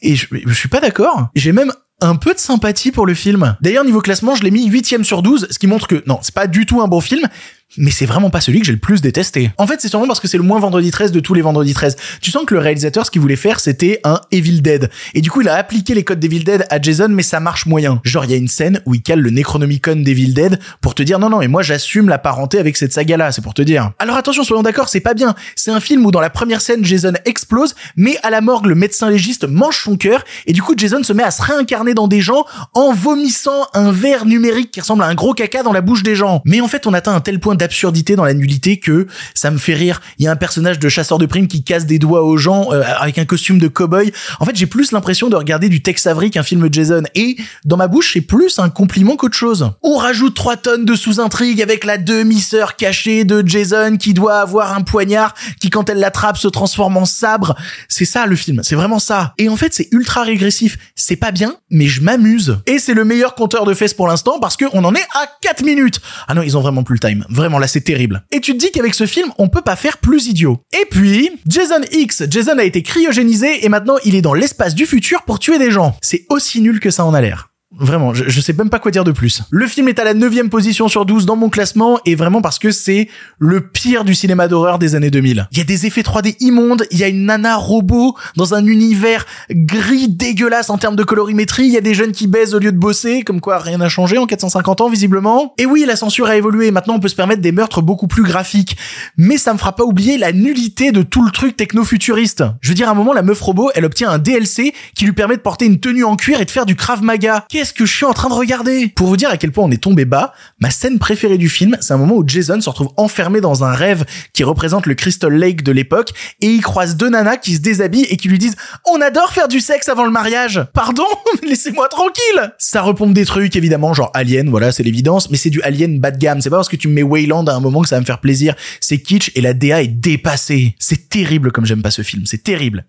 [0.00, 1.28] Et je, je suis pas d'accord.
[1.36, 3.56] J'ai même un peu de sympathie pour le film.
[3.60, 6.34] D'ailleurs, niveau classement, je l'ai mis 8ème sur 12, ce qui montre que non, c'est
[6.34, 7.28] pas du tout un bon film,
[7.76, 9.50] mais c'est vraiment pas celui que j'ai le plus détesté.
[9.58, 11.74] En fait, c'est sûrement parce que c'est le moins vendredi 13 de tous les vendredis
[11.74, 11.96] 13.
[12.20, 14.90] Tu sens que le réalisateur, ce qu'il voulait faire, c'était un Evil Dead.
[15.14, 17.66] Et du coup, il a appliqué les codes d'Evil Dead à Jason, mais ça marche
[17.66, 18.00] moyen.
[18.04, 21.02] Genre, il y a une scène où il cale le Necronomicon d'Evil Dead pour te
[21.02, 23.92] dire non, non, mais moi, j'assume la parenté avec cette saga-là, c'est pour te dire.
[23.98, 25.34] Alors attention, soyons d'accord, c'est pas bien.
[25.56, 28.74] C'est un film où dans la première scène, Jason explose, mais à la morgue, le
[28.74, 32.08] médecin légiste mange son cœur, et du coup, Jason se met à se réincarner dans
[32.08, 35.80] des gens en vomissant un verre numérique qui ressemble à un gros caca dans la
[35.80, 36.42] bouche des gens.
[36.44, 39.58] Mais en fait, on atteint un tel point d'absurdité dans la nullité que ça me
[39.58, 40.00] fait rire.
[40.18, 42.72] Il y a un personnage de chasseur de primes qui casse des doigts aux gens
[42.72, 44.12] euh, avec un costume de cow-boy.
[44.40, 47.04] En fait, j'ai plus l'impression de regarder du Tex Avery qu'un film Jason.
[47.14, 49.70] Et dans ma bouche, c'est plus un compliment qu'autre chose.
[49.82, 54.74] On rajoute trois tonnes de sous-intrigue avec la demi-sœur cachée de Jason qui doit avoir
[54.74, 57.54] un poignard qui, quand elle l'attrape, se transforme en sabre.
[57.88, 58.60] C'est ça le film.
[58.64, 59.34] C'est vraiment ça.
[59.38, 60.78] Et en fait, c'est ultra régressif.
[60.96, 62.58] C'est pas bien, mais je m'amuse.
[62.66, 65.26] Et c'est le meilleur compteur de fesses pour l'instant parce que on en est à
[65.42, 66.00] 4 minutes.
[66.26, 67.24] Ah non, ils ont vraiment plus le time.
[67.28, 68.24] Vraiment, là, c'est terrible.
[68.30, 70.58] Et tu te dis qu'avec ce film, on peut pas faire plus idiot.
[70.72, 72.24] Et puis, Jason X.
[72.30, 75.70] Jason a été cryogénisé et maintenant il est dans l'espace du futur pour tuer des
[75.70, 75.96] gens.
[76.02, 77.51] C'est aussi nul que ça en a l'air.
[77.78, 79.42] Vraiment, je, sais même pas quoi dire de plus.
[79.50, 82.58] Le film est à la 9 position sur 12 dans mon classement et vraiment parce
[82.58, 83.08] que c'est
[83.38, 85.48] le pire du cinéma d'horreur des années 2000.
[85.52, 88.66] Il y a des effets 3D immondes, il y a une nana robot dans un
[88.66, 92.58] univers gris dégueulasse en termes de colorimétrie, il y a des jeunes qui baisent au
[92.58, 95.54] lieu de bosser, comme quoi rien n'a changé en 450 ans visiblement.
[95.56, 98.22] Et oui, la censure a évolué, maintenant on peut se permettre des meurtres beaucoup plus
[98.22, 98.76] graphiques.
[99.16, 102.44] Mais ça me fera pas oublier la nullité de tout le truc techno-futuriste.
[102.60, 105.12] Je veux dire, à un moment, la meuf robot, elle obtient un DLC qui lui
[105.12, 107.86] permet de porter une tenue en cuir et de faire du Krav Maga qu'est-ce que
[107.86, 110.04] je suis en train de regarder Pour vous dire à quel point on est tombé
[110.04, 113.62] bas, ma scène préférée du film, c'est un moment où Jason se retrouve enfermé dans
[113.62, 117.54] un rêve qui représente le Crystal Lake de l'époque et il croise deux nanas qui
[117.54, 121.06] se déshabillent et qui lui disent "On adore faire du sexe avant le mariage." Pardon
[121.48, 122.52] Laissez-moi tranquille.
[122.58, 126.10] Ça repompe des trucs évidemment genre Alien, voilà, c'est l'évidence, mais c'est du Alien bas
[126.10, 126.40] de gamme.
[126.40, 128.06] C'est pas parce que tu me mets Wayland à un moment que ça va me
[128.06, 128.56] faire plaisir.
[128.80, 130.74] C'est kitsch et la DA est dépassée.
[130.80, 132.86] C'est terrible comme j'aime pas ce film, c'est terrible.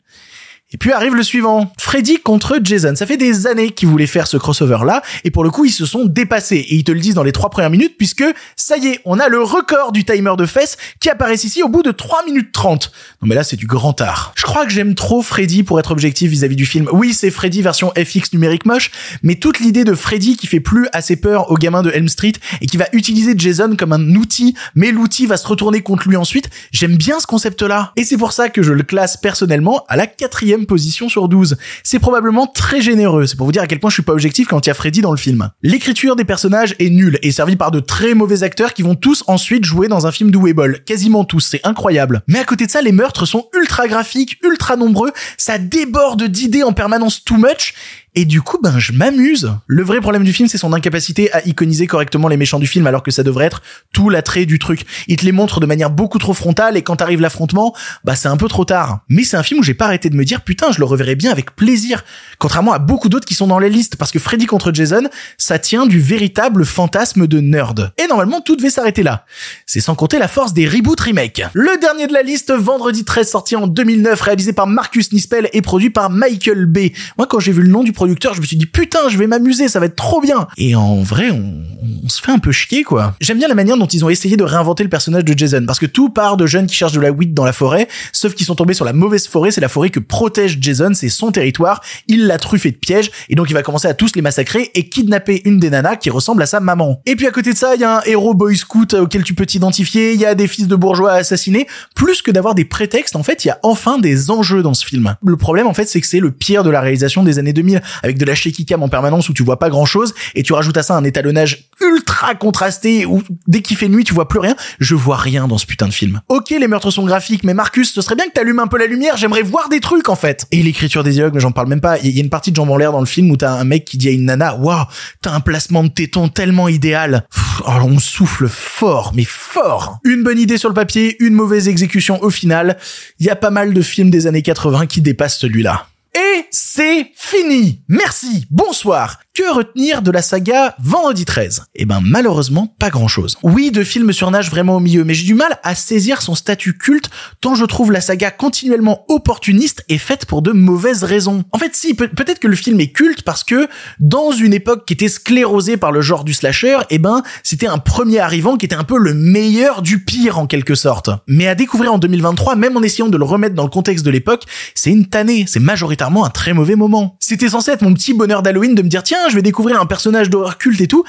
[0.73, 1.71] Et puis arrive le suivant.
[1.77, 2.95] Freddy contre Jason.
[2.95, 5.85] Ça fait des années qu'ils voulaient faire ce crossover-là, et pour le coup, ils se
[5.85, 6.57] sont dépassés.
[6.57, 9.19] Et ils te le disent dans les trois premières minutes, puisque, ça y est, on
[9.19, 12.51] a le record du timer de fesses qui apparaît ici au bout de 3 minutes
[12.51, 12.91] 30.
[13.21, 14.33] Non mais là, c'est du grand art.
[14.35, 16.87] Je crois que j'aime trop Freddy pour être objectif vis-à-vis du film.
[16.91, 20.87] Oui, c'est Freddy version FX numérique moche, mais toute l'idée de Freddy qui fait plus
[20.93, 24.55] assez peur aux gamins de Elm Street et qui va utiliser Jason comme un outil,
[24.75, 27.91] mais l'outil va se retourner contre lui ensuite, j'aime bien ce concept-là.
[27.95, 31.57] Et c'est pour ça que je le classe personnellement à la quatrième position sur 12.
[31.83, 33.25] C'est probablement très généreux.
[33.25, 34.73] C'est pour vous dire à quel point je suis pas objectif quand il y a
[34.73, 35.49] Freddy dans le film.
[35.61, 39.23] L'écriture des personnages est nulle et servie par de très mauvais acteurs qui vont tous
[39.27, 40.83] ensuite jouer dans un film d'Ouébol.
[40.83, 41.41] Quasiment tous.
[41.41, 42.21] C'est incroyable.
[42.27, 45.11] Mais à côté de ça, les meurtres sont ultra graphiques, ultra nombreux.
[45.37, 47.73] Ça déborde d'idées en permanence too much
[48.15, 49.53] Et du coup, ben, je m'amuse.
[49.65, 52.85] Le vrai problème du film, c'est son incapacité à iconiser correctement les méchants du film,
[52.85, 54.85] alors que ça devrait être tout l'attrait du truc.
[55.07, 57.73] Il te les montre de manière beaucoup trop frontale, et quand arrive l'affrontement,
[58.03, 58.99] bah, c'est un peu trop tard.
[59.09, 61.15] Mais c'est un film où j'ai pas arrêté de me dire, putain, je le reverrai
[61.15, 62.03] bien avec plaisir.
[62.37, 65.57] Contrairement à beaucoup d'autres qui sont dans les listes, parce que Freddy contre Jason, ça
[65.57, 67.93] tient du véritable fantasme de nerd.
[67.97, 69.25] Et normalement, tout devait s'arrêter là.
[69.65, 71.41] C'est sans compter la force des reboot remake.
[71.53, 75.63] Le dernier de la liste, Vendredi 13, sorti en 2009, réalisé par Marcus Nispel et
[75.63, 76.93] produit par Michael Bay.
[77.17, 79.27] Moi, quand j'ai vu le nom du producteur, je me suis dit, putain, je vais
[79.27, 80.47] m'amuser, ça va être trop bien.
[80.57, 81.63] Et en vrai, on,
[82.03, 83.15] on se fait un peu chier, quoi.
[83.21, 85.79] J'aime bien la manière dont ils ont essayé de réinventer le personnage de Jason, parce
[85.79, 88.45] que tout part de jeunes qui cherchent de la weed dans la forêt, sauf qu'ils
[88.45, 91.81] sont tombés sur la mauvaise forêt, c'est la forêt que protège Jason, c'est son territoire,
[92.09, 94.89] il l'a truffé de pièges, et donc il va commencer à tous les massacrer et
[94.89, 97.01] kidnapper une des nanas qui ressemble à sa maman.
[97.05, 99.33] Et puis à côté de ça, il y a un héros boy scout auquel tu
[99.33, 103.15] peux t'identifier, il y a des fils de bourgeois assassinés, plus que d'avoir des prétextes,
[103.15, 105.15] en fait, il y a enfin des enjeux dans ce film.
[105.25, 107.81] Le problème, en fait, c'est que c'est le pire de la réalisation des années 2000,
[108.01, 110.53] avec de la shaky cam en permanence où tu vois pas grand chose, et tu
[110.53, 114.39] rajoutes à ça un étalonnage ultra contrasté où dès qu'il fait nuit, tu vois plus
[114.39, 114.55] rien.
[114.79, 116.21] Je vois rien dans ce putain de film.
[116.29, 118.87] Ok, les meurtres sont graphiques, mais Marcus, ce serait bien que t'allumes un peu la
[118.87, 120.47] lumière, j'aimerais voir des trucs, en fait.
[120.51, 121.99] Et l'écriture des dialogues, mais j'en parle même pas.
[121.99, 123.63] Il y a une partie de jambes en l'air dans le film où t'as un
[123.63, 124.85] mec qui dit à une nana, waouh,
[125.21, 127.25] t'as un placement de téton tellement idéal.
[127.33, 129.99] Pff, alors on souffle fort, mais fort.
[130.03, 132.77] Une bonne idée sur le papier, une mauvaise exécution au final.
[133.19, 135.87] Il y a pas mal de films des années 80 qui dépassent celui-là.
[136.15, 137.81] Et c'est fini.
[137.87, 138.45] Merci.
[138.51, 139.19] Bonsoir.
[139.33, 143.35] Que retenir de la saga Vendredi 13 Eh ben malheureusement pas grand-chose.
[143.41, 146.35] Oui, de films sur nage vraiment au milieu, mais j'ai du mal à saisir son
[146.35, 147.09] statut culte
[147.41, 151.45] tant je trouve la saga continuellement opportuniste et faite pour de mauvaises raisons.
[151.51, 153.67] En fait, si peut- peut-être que le film est culte parce que
[153.99, 157.79] dans une époque qui était sclérosée par le genre du slasher, eh ben c'était un
[157.79, 161.09] premier arrivant qui était un peu le meilleur du pire en quelque sorte.
[161.27, 164.11] Mais à découvrir en 2023, même en essayant de le remettre dans le contexte de
[164.11, 164.43] l'époque,
[164.75, 167.15] c'est une tannée, c'est majoritairement un très mauvais moment.
[167.19, 169.85] C'était censé être mon petit bonheur d'Halloween de me dire tiens, je vais découvrir un
[169.85, 171.03] personnage d'horreur culte et tout,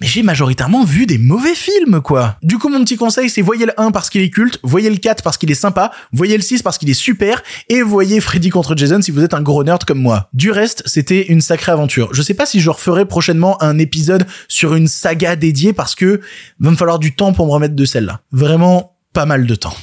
[0.00, 2.36] mais j'ai majoritairement vu des mauvais films, quoi.
[2.42, 4.96] Du coup, mon petit conseil, c'est voyez le 1 parce qu'il est culte, voyez le
[4.96, 8.50] 4 parce qu'il est sympa, voyez le 6 parce qu'il est super, et voyez Freddy
[8.50, 10.28] contre Jason si vous êtes un gros nerd comme moi.
[10.32, 12.10] Du reste, c'était une sacrée aventure.
[12.12, 16.20] Je sais pas si je referai prochainement un épisode sur une saga dédiée parce que
[16.60, 18.20] va me falloir du temps pour me remettre de celle-là.
[18.32, 19.74] Vraiment, pas mal de temps.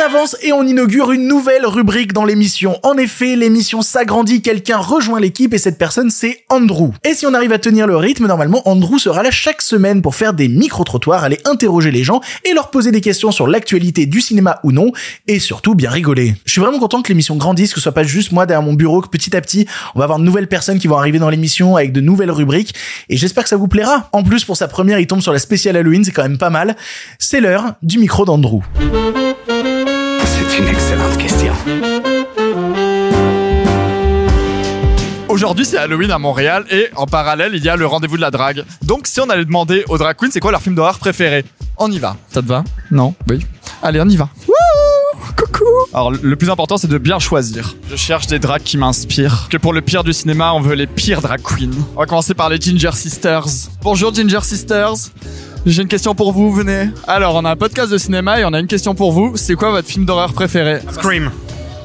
[0.00, 2.78] On avance et on inaugure une nouvelle rubrique dans l'émission.
[2.84, 6.92] En effet, l'émission s'agrandit, quelqu'un rejoint l'équipe et cette personne c'est Andrew.
[7.04, 10.14] Et si on arrive à tenir le rythme, normalement Andrew sera là chaque semaine pour
[10.14, 14.22] faire des micro-trottoirs, aller interroger les gens et leur poser des questions sur l'actualité du
[14.22, 14.92] cinéma ou non,
[15.26, 16.34] et surtout bien rigoler.
[16.46, 18.74] Je suis vraiment content que l'émission grandisse, que ce soit pas juste moi derrière mon
[18.74, 21.30] bureau, que petit à petit on va avoir de nouvelles personnes qui vont arriver dans
[21.30, 22.74] l'émission avec de nouvelles rubriques,
[23.10, 24.08] et j'espère que ça vous plaira.
[24.12, 26.50] En plus pour sa première il tombe sur la spéciale Halloween, c'est quand même pas
[26.50, 26.74] mal.
[27.18, 28.62] C'est l'heure du micro d'Andrew.
[30.50, 31.52] C'est une excellente question.
[35.28, 38.32] Aujourd'hui, c'est Halloween à Montréal et en parallèle, il y a le rendez-vous de la
[38.32, 38.64] drague.
[38.82, 41.44] Donc, si on allait demander aux drag queens c'est quoi leur film d'horreur préféré,
[41.76, 42.16] on y va.
[42.34, 42.64] Ça te va?
[42.90, 43.46] Non Oui.
[43.80, 44.28] Allez, on y va.
[44.48, 44.54] Wouh
[45.36, 47.76] Coucou Alors, le plus important, c'est de bien choisir.
[47.88, 49.46] Je cherche des drags qui m'inspirent.
[49.50, 51.70] Que pour le pire du cinéma, on veut les pires drag queens.
[51.94, 53.46] On va commencer par les Ginger Sisters.
[53.82, 54.94] Bonjour Ginger Sisters.
[55.66, 56.88] J'ai une question pour vous, venez.
[57.06, 59.36] Alors, on a un podcast de cinéma et on a une question pour vous.
[59.36, 60.80] C'est quoi votre film d'horreur préféré?
[60.90, 61.30] Scream.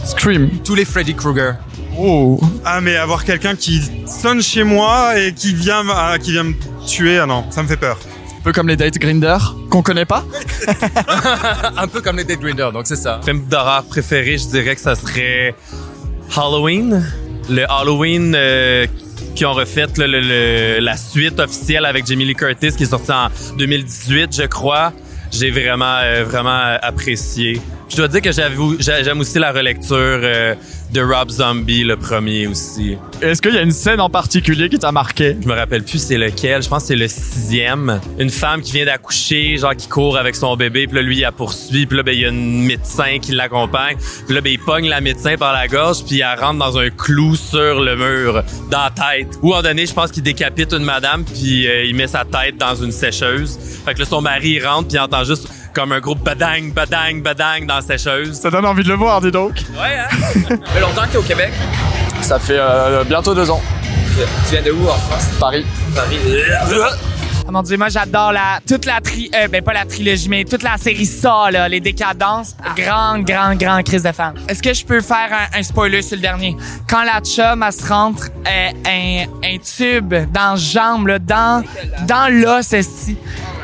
[0.06, 0.50] Scream.
[0.64, 1.56] Tous les Freddy Krueger.
[1.98, 2.40] Oh.
[2.64, 6.54] Ah mais avoir quelqu'un qui sonne chez moi et qui vient, ah, qui vient me
[6.86, 7.98] tuer, ah non, ça me fait peur.
[8.40, 9.38] Un peu comme les Date Grinder,
[9.70, 10.24] qu'on connaît pas?
[11.78, 13.20] Un peu comme les Dead Grinder, donc c'est ça.
[13.24, 15.56] film d'horreur préféré, je dirais que ça serait
[16.36, 17.04] Halloween.
[17.50, 18.88] Le Halloween euh,
[19.36, 19.88] qui ont refait
[20.80, 24.94] la suite officielle avec Jamie Lee Curtis qui est sortie en 2018, je crois.
[25.32, 27.60] J'ai vraiment, euh, vraiment apprécié.
[27.88, 30.56] Je dois dire que j'aime aussi la relecture euh,
[30.92, 32.98] de Rob Zombie, le premier aussi.
[33.22, 35.38] Est-ce qu'il y a une scène en particulier qui t'a marqué?
[35.40, 36.64] Je me rappelle plus c'est lequel.
[36.64, 38.00] Je pense que c'est le sixième.
[38.18, 41.32] Une femme qui vient d'accoucher, genre qui court avec son bébé, puis là lui elle
[41.32, 44.60] poursuit, puis là ben il y a une médecin qui l'accompagne, puis là ben il
[44.60, 48.44] pogne la médecin par la gorge, puis elle rentre dans un clou sur le mur,
[48.72, 49.38] dans la tête.
[49.44, 52.58] Ou en donné, je pense qu'il décapite une madame, puis euh, il met sa tête
[52.58, 53.58] dans une sécheuse.
[53.86, 56.72] Fait que là son mari il rentre, puis il entend juste comme un gros badang,
[56.72, 58.40] badang, badang dans la sécheuse.
[58.40, 59.56] Ça donne envie de le voir, dis donc.
[59.74, 60.08] Ouais, hein?
[60.10, 61.52] Ça fait longtemps que t'es au Québec?
[62.22, 63.62] Ça fait euh, bientôt deux ans.
[64.48, 65.28] Tu viens de où en France?
[65.40, 65.66] Paris.
[65.94, 66.18] Paris.
[67.48, 70.46] Oh mon dieu, moi j'adore la toute la tri euh, ben pas la trilogie mais
[70.46, 74.34] toute la série ça là, les décadences, grande grande grande crise de fan.
[74.48, 76.58] Est-ce que je peux faire un, un spoiler sur le dernier?
[76.90, 81.64] Quand la chum elle se rentre euh, un, un tube dans la jambe là, dans
[82.08, 83.16] dans l'os esti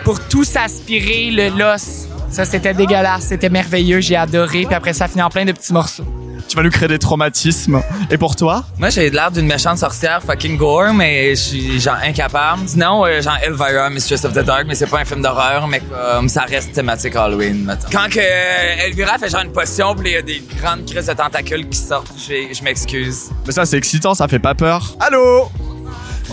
[0.03, 2.07] pour tout s'aspirer le l'os.
[2.29, 5.73] Ça c'était dégueulasse, c'était merveilleux, j'ai adoré puis après ça finit en plein de petits
[5.73, 6.05] morceaux.
[6.47, 7.81] Tu vas nous créer des traumatismes.
[8.09, 8.65] Et pour toi?
[8.77, 12.63] Moi, j'ai l'air d'une méchante sorcière fucking gore, mais je suis genre incapable.
[12.65, 15.79] Sinon, euh, genre Elvira, Mistress of the Dark, mais c'est pas un film d'horreur, mais
[15.79, 17.87] comme ça reste thématique Halloween, mettons.
[17.89, 21.05] Quand que euh, Elvira fait genre une potion, puis il y a des grandes crises
[21.05, 23.29] de tentacules qui sortent, je, je m'excuse.
[23.45, 24.95] Mais ça, c'est excitant, ça fait pas peur.
[24.99, 25.49] Allô?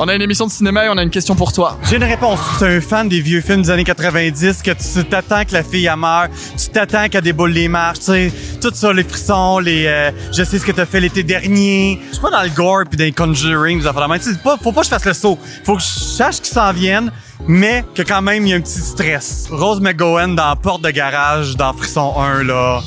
[0.00, 1.76] On a une émission de cinéma et on a une question pour toi.
[1.90, 2.38] J'ai une réponse.
[2.58, 5.64] Tu es un fan des vieux films des années 90, que tu t'attends que la
[5.64, 9.58] fille elle meurt, tu t'attends qu'elle déboule les marches, tu sais, tout ça, les frissons,
[9.58, 11.98] les euh, je sais ce que t'as fait l'été dernier.
[12.10, 14.20] Je suis pas dans le gore puis dans les conjuring, des affaires de même.
[14.20, 15.36] Tu sais, pas, faut pas que je fasse le saut.
[15.64, 17.10] Faut que je sache qu'ils s'en viennent,
[17.48, 19.48] mais que quand même il y a un petit stress.
[19.50, 22.82] Rose McGowan dans la porte de garage dans Frisson 1 là.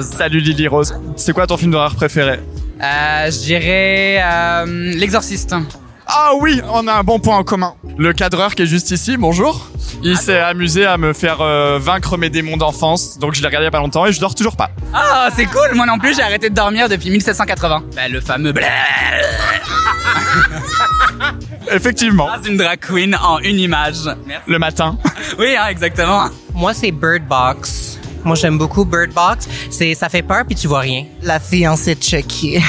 [0.00, 0.94] Salut Lily Rose.
[1.16, 2.38] C'est quoi ton film d'horreur préféré?
[2.80, 5.52] Euh, je dirais euh, L'Exorciste.
[6.06, 7.74] Ah oui, on a un bon point en commun.
[7.98, 9.68] Le cadreur qui est juste ici, bonjour.
[10.02, 13.64] Il s'est amusé à me faire euh, vaincre mes démons d'enfance, donc je l'ai regardé
[13.64, 14.70] il y a pas longtemps et je dors toujours pas.
[14.94, 15.74] Ah, c'est cool.
[15.74, 17.82] Moi non plus, j'ai arrêté de dormir depuis 1780.
[17.94, 18.66] Ben, le fameux blé.
[21.72, 22.28] Effectivement.
[22.30, 24.04] Ah, c'est une drag queen en une image.
[24.26, 24.44] Merci.
[24.46, 24.98] Le matin.
[25.38, 26.26] Oui, hein, exactement.
[26.54, 27.98] Moi, c'est Bird Box.
[28.24, 29.48] Moi, j'aime beaucoup Bird Box.
[29.70, 31.04] C'est, ça fait peur puis tu vois rien.
[31.22, 32.62] La fiancée de Chucky.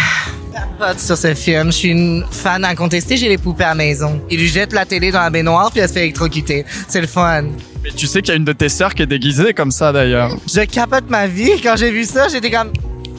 [0.57, 1.67] Capote sur ce film.
[1.67, 3.15] Je suis une fan incontestée.
[3.15, 4.21] J'ai les poupées à la maison.
[4.29, 6.65] Il lui jette la télé dans la baignoire puis elle se fait électrocuter.
[6.87, 7.43] C'est le fun.
[7.83, 9.91] Mais tu sais qu'il y a une de tes sœurs qui est déguisée comme ça
[9.91, 10.35] d'ailleurs.
[10.51, 11.61] Je capote ma vie.
[11.61, 12.71] Quand j'ai vu ça, j'étais comme,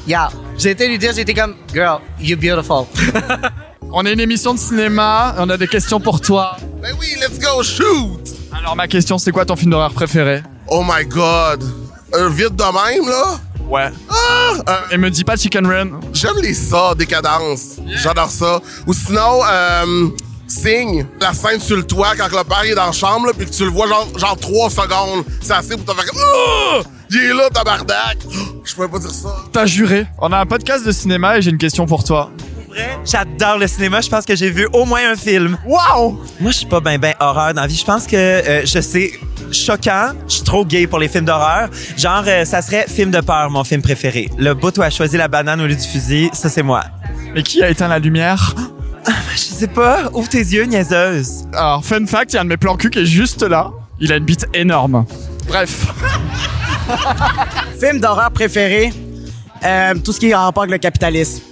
[0.07, 0.31] yeah.
[0.59, 2.87] J'ai été lui dire, j'étais comme, girl, you beautiful.
[3.91, 6.59] On a une émission de cinéma, on a des questions pour toi.
[6.83, 8.21] Ben oui, let's go, shoot!
[8.53, 10.43] Alors ma question, c'est quoi ton film d'horreur préféré?
[10.69, 11.65] Oh my god!
[12.13, 13.41] Un vide de même, là?
[13.69, 13.91] Ouais.
[14.09, 14.15] Ah!
[14.69, 16.01] Euh, Et me dis pas Chicken Run.
[16.13, 17.77] J'aime les ça, décadence.
[17.87, 18.61] J'adore ça.
[18.87, 20.09] Ou sinon, euh,
[20.47, 23.47] Signe, la scène sur le toit quand le père est dans la chambre, là, puis
[23.47, 25.25] que tu le vois genre, genre 3 secondes.
[25.43, 26.21] C'est assez pour te faire comme...
[26.23, 26.81] Ah!
[27.11, 28.19] Il est là, tabarnak!
[28.65, 29.29] Je pourrais pas dire ça.
[29.53, 30.07] T'as juré.
[30.19, 32.31] On a un podcast de cinéma et j'ai une question pour toi.
[33.05, 34.01] J'adore le cinéma.
[34.01, 35.57] Je pense que j'ai vu au moins un film.
[35.67, 36.21] Wow!
[36.41, 37.77] Moi, je suis pas ben ben horreur dans la vie.
[37.77, 39.13] Je pense que euh, je sais
[39.51, 40.13] choquant.
[40.29, 41.69] Je suis trop gay pour les films d'horreur.
[41.97, 44.29] Genre, euh, ça serait film de peur, mon film préféré.
[44.39, 46.85] Le bout où a choisi la banane au lieu du fusil, ça c'est moi.
[47.35, 48.55] Mais qui a éteint la lumière?
[49.33, 50.11] Je sais pas.
[50.13, 51.45] Ouvre tes yeux, niaiseuse.
[51.53, 53.71] Alors, fun fact, il y a un de mes plans cul qui est juste là.
[54.01, 55.05] Il a une bite énorme.
[55.47, 55.87] Bref.
[57.81, 58.93] Film d'horreur préféré,
[59.65, 61.43] euh, tout ce qui est en rapport avec le capitalisme.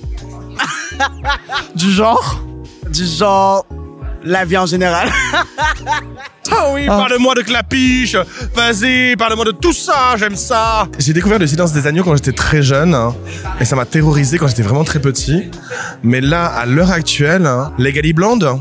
[1.75, 2.41] Du genre?
[2.91, 3.67] Du genre,
[4.25, 5.09] la vie en général.
[6.49, 8.17] Ah oui, parle-moi de Clapiche.
[8.55, 10.15] Vas-y, parle-moi de tout ça.
[10.17, 10.87] J'aime ça.
[10.97, 13.15] J'ai découvert le silence des agneaux quand j'étais très jeune hein,
[13.61, 15.51] et ça m'a terrorisé quand j'étais vraiment très petit.
[16.05, 18.61] Mais là, à l'heure actuelle, hein, Legally Blonde,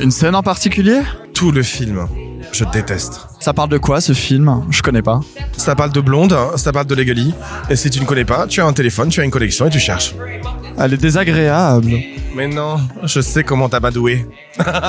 [0.00, 1.00] Une scène en particulier?
[1.34, 2.06] Tout le film,
[2.52, 3.20] je déteste.
[3.40, 4.62] Ça parle de quoi ce film?
[4.70, 5.20] Je connais pas.
[5.56, 7.34] Ça parle de blonde, hein, ça parle de Legally.
[7.68, 9.70] Et si tu ne connais pas, tu as un téléphone, tu as une connexion et
[9.70, 10.14] tu cherches.
[10.82, 11.92] Elle est désagréable.
[12.34, 14.24] Mais non, je sais comment t'amadouer.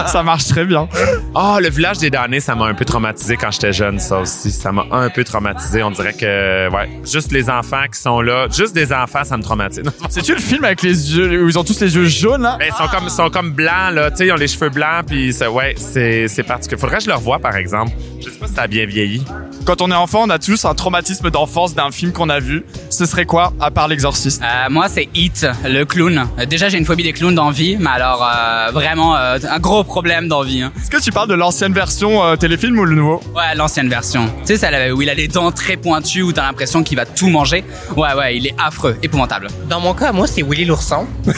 [0.07, 0.87] Ça marche très bien.
[1.35, 4.51] Ah, le village des damnés, ça m'a un peu traumatisé quand j'étais jeune, ça aussi.
[4.51, 5.83] Ça m'a un peu traumatisé.
[5.83, 9.43] On dirait que, ouais, juste les enfants qui sont là, juste des enfants, ça me
[9.43, 9.83] traumatise.
[10.09, 12.57] C'est-tu le film avec les yeux où ils ont tous les yeux jaunes là?
[12.59, 14.11] Ben, ils sont comme, ils sont comme blancs, là.
[14.11, 16.79] Tu sais, ils ont les cheveux blancs, puis ça, ouais, c'est, c'est particulier.
[16.79, 17.91] Faudrait que je le revoie, par exemple.
[18.19, 19.23] Je sais pas si ça a bien vieilli.
[19.65, 22.65] Quand on est enfant, on a tous un traumatisme d'enfance d'un film qu'on a vu.
[22.89, 26.27] Ce serait quoi, à part l'exorciste Euh, moi, c'est It, le clown.
[26.39, 29.59] Euh, déjà, j'ai une phobie des clowns dans vie, mais alors euh, vraiment euh, un
[29.59, 30.63] gros problème dans vie.
[30.63, 30.71] Hein.
[30.77, 34.25] Est-ce que tu parles de l'ancienne version euh, téléfilm ou le nouveau Ouais, l'ancienne version.
[34.41, 37.05] Tu sais, celle où il a les dents très pointues, où t'as l'impression qu'il va
[37.05, 37.63] tout manger.
[37.95, 39.47] Ouais, ouais, il est affreux, épouvantable.
[39.69, 41.05] Dans mon cas, moi, c'est Willy l'ourson.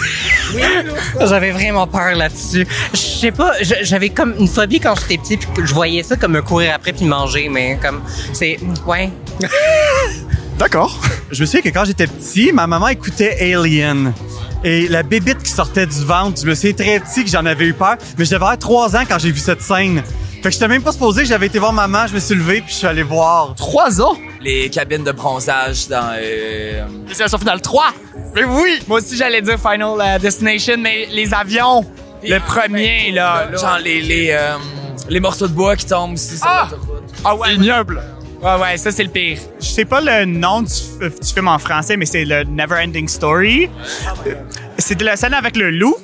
[1.20, 2.66] J'avais vraiment peur là-dessus.
[2.94, 6.34] Je sais pas, j'avais comme une phobie quand j'étais petit, puis je voyais ça comme
[6.34, 8.02] me courir après puis manger, mais comme
[8.34, 9.10] c'est ouais.
[10.58, 11.00] D'accord.
[11.32, 14.14] Je me souviens que quand j'étais petit, ma maman écoutait Alien.
[14.64, 17.66] Et la bébite qui sortait du ventre, je me souviens très petit que j'en avais
[17.66, 17.98] eu peur.
[18.18, 20.04] Mais avoir trois ans quand j'ai vu cette scène.
[20.44, 22.72] Fait que j'étais même pas supposé, j'avais été voir maman, je me suis levé puis
[22.72, 23.56] je suis allé voir.
[23.56, 24.18] Trois ans?
[24.42, 26.16] Les cabines de bronzage dans...
[26.18, 26.86] Euh...
[27.08, 27.86] Destination finale 3
[28.36, 31.86] Mais oui Moi aussi, j'allais dire Final euh, Destination, mais les avions.
[32.24, 33.48] Le premier, là.
[33.52, 33.58] là.
[33.58, 34.58] Genre les, les, euh,
[35.10, 36.68] les morceaux de bois qui tombent aussi sur Ah!
[36.72, 37.04] l'autoroute.
[37.26, 37.56] Ah ouais.
[37.56, 38.02] Ignoble.
[38.42, 39.38] Ouais, ouais, ça, c'est le pire.
[39.62, 43.08] Je sais pas le nom du, du film en français, mais c'est le Never Ending
[43.08, 43.70] Story.
[44.78, 45.96] C'est de la scène avec le loup.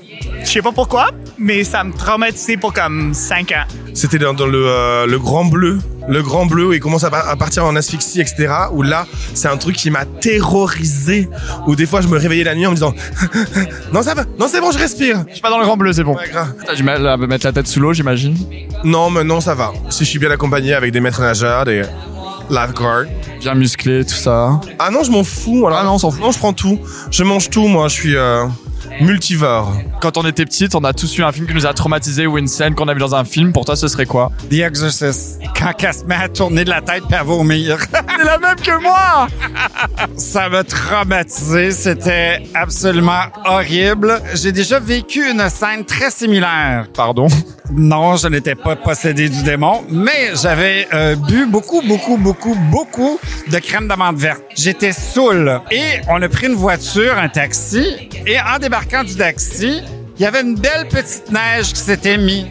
[0.42, 3.66] Je sais pas pourquoi, mais ça me traumatisé pour comme 5 ans.
[3.94, 5.80] C'était dans, dans le, euh, le grand bleu.
[6.08, 8.48] Le grand bleu où il commence à, pa- à partir en asphyxie, etc.
[8.72, 11.30] Où là, c'est un truc qui m'a terrorisé.
[11.68, 12.94] Où des fois, je me réveillais la nuit en me disant
[13.94, 15.24] Non, ça va, non, c'est bon, je respire.
[15.28, 16.16] Je suis pas dans le grand bleu, c'est bon.
[16.16, 16.54] Ouais, grave.
[16.66, 18.36] T'as du mal à mettre la tête sous l'eau, j'imagine.
[18.84, 19.72] Non, mais non, ça va.
[19.90, 21.84] Si je suis bien accompagné avec des maîtres nageurs, des.
[22.50, 23.04] Lifeguard.
[23.42, 24.60] Bien musclé, tout ça.
[24.80, 25.68] Ah non, je m'en fous.
[25.68, 26.20] Alors, Ah non, on s'en fout.
[26.20, 26.80] Non, je prends tout.
[27.12, 27.88] Je mange tout, moi.
[27.90, 28.46] Je suis euh,
[29.02, 29.74] multivore.
[30.02, 32.38] Quand on était petite, on a tous eu un film qui nous a traumatisé ou
[32.38, 33.54] une scène qu'on a vu dans un film.
[33.54, 34.32] Pour toi, ce serait quoi?
[34.50, 35.40] The Exorcist.
[35.58, 37.78] Quand elle se met à tourner de la tête puis à vomir.
[38.18, 39.28] C'est la même que moi
[40.18, 41.72] Ça m'a traumatisé.
[41.72, 44.22] C'était absolument horrible.
[44.34, 46.88] J'ai déjà vécu une scène très similaire.
[46.94, 47.28] Pardon?
[47.72, 53.20] Non, je n'étais pas possédé du démon, mais j'avais euh, bu beaucoup, beaucoup, beaucoup, beaucoup
[53.48, 54.42] de crème d'amande verte.
[54.56, 55.62] J'étais saoul.
[55.70, 59.82] Et on a pris une voiture, un taxi, et en débarquant du taxi,
[60.18, 62.46] il y avait une belle petite neige qui s'était mise.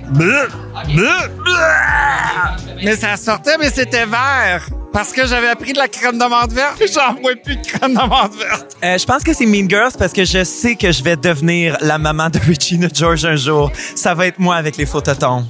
[2.82, 4.68] Mais ça sortait, mais c'était vert.
[4.92, 7.94] Parce que j'avais pris de la crème d'amande verte, et j'en vois plus de crème
[7.94, 8.76] d'amande verte.
[8.82, 11.76] Euh, je pense que c'est Mean Girls parce que je sais que je vais devenir
[11.80, 13.70] la maman de Regina George un jour.
[13.94, 15.46] Ça va être moi avec les phototons.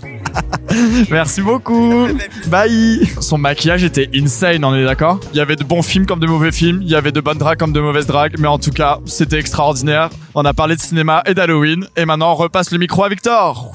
[1.10, 2.08] Merci beaucoup.
[2.46, 3.08] Bye.
[3.20, 5.20] Son maquillage était insane, on est d'accord?
[5.32, 7.38] Il y avait de bons films comme de mauvais films, il y avait de bonnes
[7.38, 10.10] dragues comme de mauvaises dragues, mais en tout cas, c'était extraordinaire.
[10.34, 13.72] On a parlé de cinéma et d'Halloween, et maintenant on repasse le micro à Victor.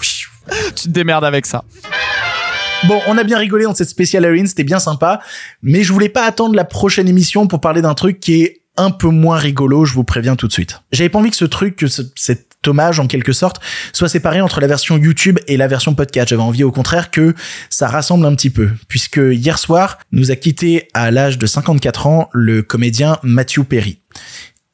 [0.76, 1.64] Tu te démerdes avec ça.
[2.88, 5.22] Bon, on a bien rigolé dans cette spéciale Halloween, c'était bien sympa,
[5.62, 8.92] mais je voulais pas attendre la prochaine émission pour parler d'un truc qui est un
[8.92, 10.82] peu moins rigolo, je vous préviens tout de suite.
[10.92, 13.62] J'avais pas envie que ce truc, que ce- cet hommage en quelque sorte,
[13.94, 16.30] soit séparé entre la version YouTube et la version podcast.
[16.30, 17.36] J'avais envie au contraire que
[17.70, 22.08] ça rassemble un petit peu, puisque hier soir nous a quitté à l'âge de 54
[22.08, 24.00] ans le comédien Matthew Perry.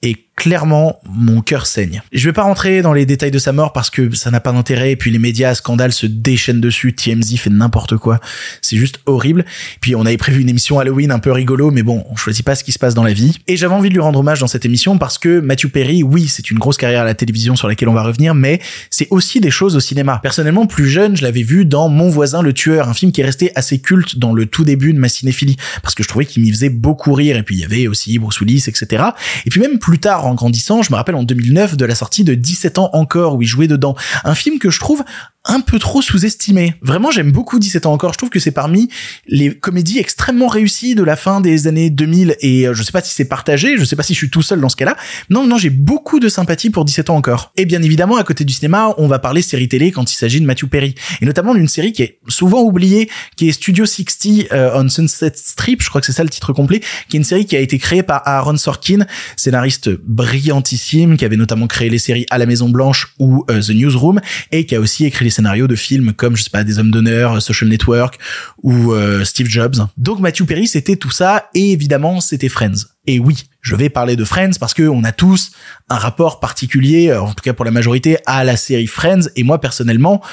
[0.02, 2.02] Et clairement, mon cœur saigne.
[2.14, 4.54] Je vais pas rentrer dans les détails de sa mort parce que ça n'a pas
[4.54, 8.22] d'intérêt et puis les médias à scandale se déchaînent dessus, TMZ fait n'importe quoi.
[8.62, 9.44] C'est juste horrible.
[9.82, 12.56] Puis on avait prévu une émission Halloween un peu rigolo, mais bon, on choisit pas
[12.56, 13.38] ce qui se passe dans la vie.
[13.48, 16.30] Et j'avais envie de lui rendre hommage dans cette émission parce que Matthew Perry, oui,
[16.30, 19.42] c'est une grosse carrière à la télévision sur laquelle on va revenir, mais c'est aussi
[19.42, 20.22] des choses au cinéma.
[20.24, 23.26] Personnellement, plus jeune, je l'avais vu dans Mon voisin le tueur, un film qui est
[23.26, 26.42] resté assez culte dans le tout début de ma cinéphilie parce que je trouvais qu'il
[26.44, 29.04] m'y faisait beaucoup rire et puis il y avait aussi Bruce Willis, etc.
[29.46, 32.24] Et puis même plus tard, en grandissant, je me rappelle en 2009 de la sortie
[32.24, 33.96] de 17 ans encore où il jouait dedans.
[34.24, 35.04] Un film que je trouve
[35.46, 36.76] un peu trop sous-estimé.
[36.82, 38.12] Vraiment, j'aime beaucoup 17 ans encore.
[38.14, 38.90] Je trouve que c'est parmi
[39.26, 43.02] les comédies extrêmement réussies de la fin des années 2000 et euh, je sais pas
[43.02, 44.98] si c'est partagé, je sais pas si je suis tout seul dans ce cas-là.
[45.30, 47.54] Non, non, j'ai beaucoup de sympathie pour 17 ans encore.
[47.56, 50.42] Et bien évidemment, à côté du cinéma, on va parler série télé quand il s'agit
[50.42, 50.96] de Matthew Perry.
[51.22, 55.32] Et notamment d'une série qui est souvent oubliée, qui est Studio 60 euh, on Sunset
[55.36, 57.60] Strip, je crois que c'est ça le titre complet, qui est une série qui a
[57.60, 59.06] été créée par Aaron Sorkin,
[59.38, 63.70] scénariste brillantissime, qui avait notamment créé les séries À la Maison Blanche ou euh, The
[63.70, 64.20] Newsroom,
[64.52, 67.42] et qui a aussi écrit scénarios de films comme, je sais pas, Des Hommes d'honneur,
[67.42, 68.20] Social Network
[68.64, 69.76] ou euh, Steve Jobs.
[69.98, 72.86] Donc Matthew Perry, c'était tout ça, et évidemment, c'était Friends.
[73.06, 75.52] Et oui, je vais parler de Friends parce que on a tous
[75.90, 79.30] un rapport particulier, euh, en tout cas pour la majorité, à la série Friends.
[79.36, 80.24] Et moi personnellement,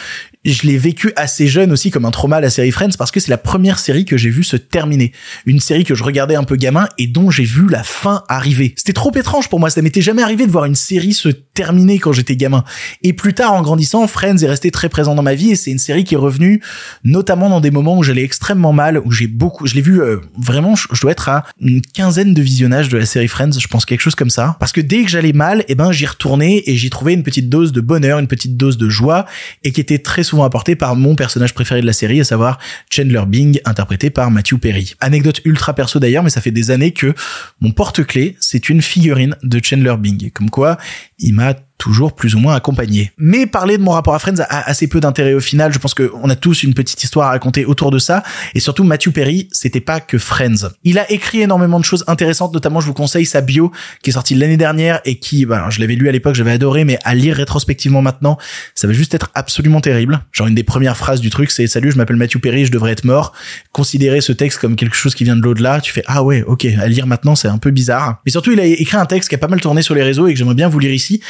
[0.47, 3.31] je l'ai vécu assez jeune aussi comme un trauma la série Friends parce que c'est
[3.31, 5.13] la première série que j'ai vue se terminer.
[5.45, 8.73] Une série que je regardais un peu gamin et dont j'ai vu la fin arriver.
[8.77, 11.99] C'était trop étrange pour moi, ça m'était jamais arrivé de voir une série se terminer
[11.99, 12.65] quand j'étais gamin.
[13.03, 15.71] Et plus tard en grandissant, Friends est resté très présent dans ma vie et c'est
[15.71, 16.63] une série qui est revenue
[17.05, 20.21] notamment dans des moments où j'allais extrêmement mal, où j'ai beaucoup, je l'ai vu euh,
[20.39, 23.85] vraiment, je dois être à une quinzaine de visionnages de la série Friends, je pense
[23.85, 24.57] quelque chose comme ça.
[24.61, 27.49] Parce que dès que j'allais mal, eh ben j'y retournais et j'y trouvais une petite
[27.49, 29.27] dose de bonheur, une petite dose de joie
[29.65, 32.59] et qui était très souvent apportée par mon personnage préféré de la série, à savoir
[32.91, 34.95] Chandler Bing, interprété par Matthew Perry.
[35.01, 37.15] Anecdote ultra perso d'ailleurs, mais ça fait des années que
[37.61, 40.31] mon porte-clés, c'est une figurine de Chandler Bing.
[40.31, 40.79] Comme quoi,
[41.19, 43.13] il m'a toujours plus ou moins accompagné.
[43.19, 45.73] Mais parler de mon rapport à Friends a assez peu d'intérêt au final.
[45.73, 48.23] Je pense qu'on a tous une petite histoire à raconter autour de ça.
[48.55, 50.71] Et surtout, Matthew Perry, c'était pas que Friends.
[50.85, 54.13] Il a écrit énormément de choses intéressantes, notamment je vous conseille sa bio qui est
[54.15, 57.15] sortie l'année dernière et qui, alors, je l'avais lu à l'époque, j'avais adoré, mais à
[57.15, 58.39] lire rétrospectivement maintenant,
[58.75, 60.21] ça va juste être absolument terrible.
[60.33, 62.93] Genre une des premières phrases du truc, c'est salut, je m'appelle Matthew Perry, je devrais
[62.93, 63.33] être mort.
[63.73, 66.67] Considérer ce texte comme quelque chose qui vient de l'au-delà, tu fais ah ouais, ok,
[66.81, 68.21] à lire maintenant, c'est un peu bizarre.
[68.25, 70.27] Mais surtout, il a écrit un texte qui a pas mal tourné sur les réseaux
[70.27, 71.21] et que j'aimerais bien vous lire ici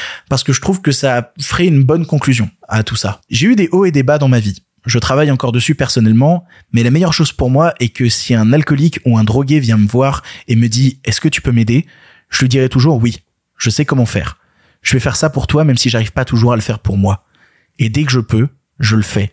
[0.44, 3.20] que je trouve que ça ferait une bonne conclusion à tout ça.
[3.28, 4.62] J'ai eu des hauts et des bas dans ma vie.
[4.86, 8.52] Je travaille encore dessus personnellement, mais la meilleure chose pour moi est que si un
[8.52, 11.86] alcoolique ou un drogué vient me voir et me dit est-ce que tu peux m'aider,
[12.30, 13.20] je lui dirai toujours oui.
[13.58, 14.38] Je sais comment faire.
[14.82, 16.96] Je vais faire ça pour toi même si j'arrive pas toujours à le faire pour
[16.96, 17.24] moi.
[17.78, 19.32] Et dès que je peux, je le fais.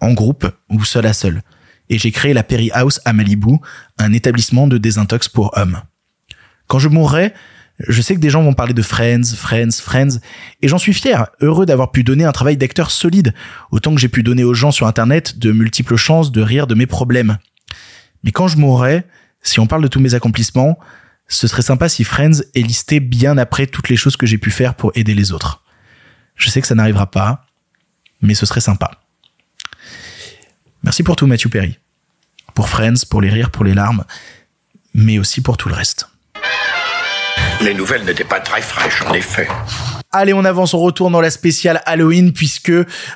[0.00, 1.42] En groupe ou seul à seul.
[1.88, 3.56] Et j'ai créé la Perry House à Malibu,
[3.98, 5.80] un établissement de désintox pour hommes.
[6.66, 7.32] Quand je mourrai,
[7.86, 10.18] je sais que des gens vont parler de Friends, Friends, Friends,
[10.62, 13.34] et j'en suis fier, heureux d'avoir pu donner un travail d'acteur solide,
[13.70, 16.74] autant que j'ai pu donner aux gens sur Internet de multiples chances de rire de
[16.74, 17.38] mes problèmes.
[18.24, 19.04] Mais quand je mourrai,
[19.42, 20.78] si on parle de tous mes accomplissements,
[21.28, 24.50] ce serait sympa si Friends est listé bien après toutes les choses que j'ai pu
[24.50, 25.62] faire pour aider les autres.
[26.34, 27.46] Je sais que ça n'arrivera pas,
[28.22, 28.90] mais ce serait sympa.
[30.82, 31.78] Merci pour tout Matthew Perry.
[32.54, 34.04] Pour Friends, pour les rires, pour les larmes.
[34.94, 36.08] mais aussi pour tout le reste.
[37.60, 39.48] Les nouvelles n'étaient pas très fraîches, en effet.
[40.12, 42.72] Allez, on avance, on retourne dans la spéciale Halloween puisque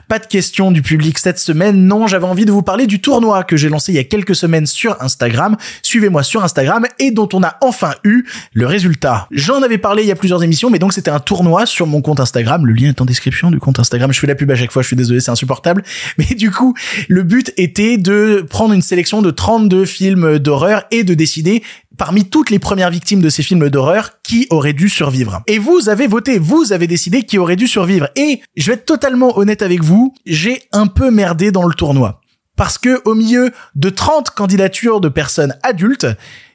[0.08, 1.86] pas de questions du public cette semaine.
[1.86, 4.34] Non, j'avais envie de vous parler du tournoi que j'ai lancé il y a quelques
[4.34, 5.56] semaines sur Instagram.
[5.82, 9.28] Suivez-moi sur Instagram et dont on a enfin eu le résultat.
[9.30, 12.02] J'en avais parlé il y a plusieurs émissions, mais donc c'était un tournoi sur mon
[12.02, 12.66] compte Instagram.
[12.66, 14.12] Le lien est en description du compte Instagram.
[14.12, 15.84] Je fais la pub à chaque fois, je suis désolé, c'est insupportable.
[16.18, 16.74] Mais du coup,
[17.08, 21.62] le but était de prendre une sélection de 32 films d'horreur et de décider
[21.98, 25.42] parmi toutes les premières victimes de ces films d'horreur qui auraient dû survivre?
[25.46, 28.08] Et vous avez voté, vous avez décidé qui aurait dû survivre.
[28.16, 32.20] Et je vais être totalement honnête avec vous, j'ai un peu merdé dans le tournoi.
[32.56, 36.06] Parce que au milieu de 30 candidatures de personnes adultes,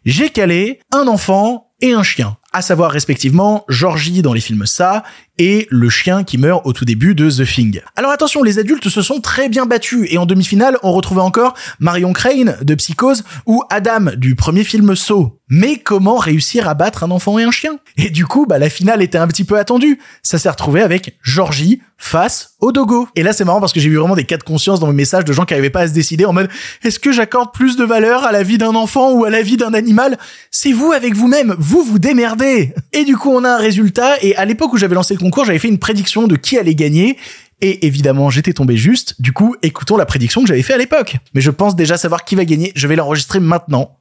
[0.05, 2.38] j'ai calé un enfant et un chien.
[2.53, 5.03] À savoir respectivement Georgie dans les films Ça
[5.38, 7.81] et le chien qui meurt au tout début de The Thing.
[7.95, 11.53] Alors attention, les adultes se sont très bien battus et en demi-finale, on retrouvait encore
[11.79, 15.38] Marion Crane de Psychose ou Adam du premier film Saw.
[15.49, 17.79] Mais comment réussir à battre un enfant et un chien?
[17.95, 19.97] Et du coup, bah la finale était un petit peu attendue.
[20.21, 23.07] Ça s'est retrouvé avec Georgie face au dogo.
[23.15, 24.93] Et là, c'est marrant parce que j'ai vu vraiment des cas de conscience dans mes
[24.93, 26.49] messages de gens qui n'arrivaient pas à se décider en mode
[26.83, 29.55] est-ce que j'accorde plus de valeur à la vie d'un enfant ou à la vie
[29.55, 30.17] d'un animal?
[30.51, 32.73] C'est vous avec vous-même, vous vous démerdez.
[32.91, 35.45] Et du coup, on a un résultat et à l'époque où j'avais lancé le concours,
[35.45, 37.17] j'avais fait une prédiction de qui allait gagner.
[37.59, 39.19] Et évidemment, j'étais tombé juste.
[39.19, 41.17] Du coup, écoutons la prédiction que j'avais fait à l'époque.
[41.34, 42.71] Mais je pense déjà savoir qui va gagner.
[42.75, 43.97] Je vais l'enregistrer maintenant.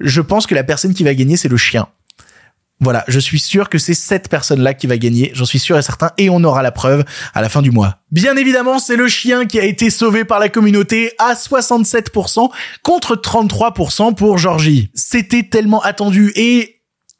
[0.00, 1.88] Je pense que la personne qui va gagner, c'est le chien.
[2.80, 5.82] Voilà, je suis sûr que c'est cette personne-là qui va gagner, j'en suis sûr et
[5.82, 7.96] certain, et on aura la preuve à la fin du mois.
[8.12, 12.50] Bien évidemment, c'est le chien qui a été sauvé par la communauté à 67%
[12.84, 14.90] contre 33% pour Georgie.
[14.94, 16.77] C'était tellement attendu et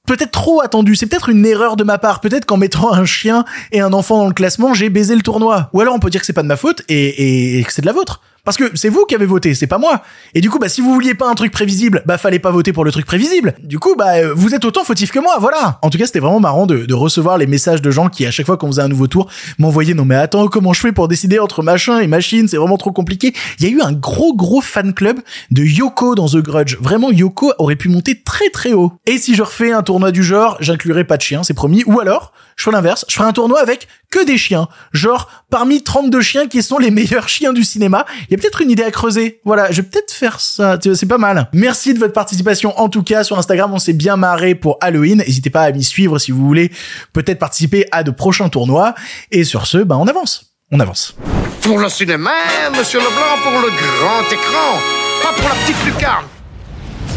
[0.09, 0.97] peut-être trop attendu.
[0.97, 2.21] C'est peut-être une erreur de ma part.
[2.21, 5.71] Peut-être qu'en mettant un chien et un enfant dans le classement, j'ai baisé le tournoi.
[5.73, 7.83] Ou alors on peut dire que c'est pas de ma faute et, et que c'est
[7.83, 8.21] de la vôtre.
[8.49, 10.01] Parce que c'est vous qui avez voté, c'est pas moi.
[10.33, 12.73] Et du coup, bah, si vous vouliez pas un truc prévisible, bah, fallait pas voter
[12.73, 13.53] pour le truc prévisible.
[13.63, 15.79] Du coup, bah, euh, vous êtes autant fautif que moi, voilà.
[15.83, 18.31] En tout cas, c'était vraiment marrant de, de, recevoir les messages de gens qui, à
[18.31, 19.29] chaque fois qu'on faisait un nouveau tour,
[19.59, 22.79] m'envoyaient, non mais attends, comment je fais pour décider entre machin et machine, c'est vraiment
[22.79, 23.35] trop compliqué.
[23.59, 25.21] Il y a eu un gros, gros fan club
[25.51, 26.79] de Yoko dans The Grudge.
[26.81, 28.95] Vraiment, Yoko aurait pu monter très, très haut.
[29.05, 31.85] Et si je refais un tournoi du genre, j'inclurai pas de chien, c'est promis.
[31.85, 34.69] Ou alors, je ferai l'inverse, je ferai un tournoi avec que des chiens.
[34.93, 38.61] Genre, parmi 32 chiens qui sont les meilleurs chiens du cinéma, il y a peut-être
[38.61, 39.41] une idée à creuser.
[39.45, 40.77] Voilà, je vais peut-être faire ça.
[40.83, 41.49] C'est pas mal.
[41.53, 42.79] Merci de votre participation.
[42.79, 45.19] En tout cas, sur Instagram, on s'est bien marré pour Halloween.
[45.19, 46.73] N'hésitez pas à m'y suivre si vous voulez
[47.13, 48.95] peut-être participer à de prochains tournois.
[49.31, 50.57] Et sur ce, ben, on avance.
[50.73, 51.15] On avance.
[51.63, 52.33] Pour le cinéma,
[52.77, 54.81] monsieur Leblanc, pour le grand écran,
[55.23, 56.27] pas pour la petite lucarne.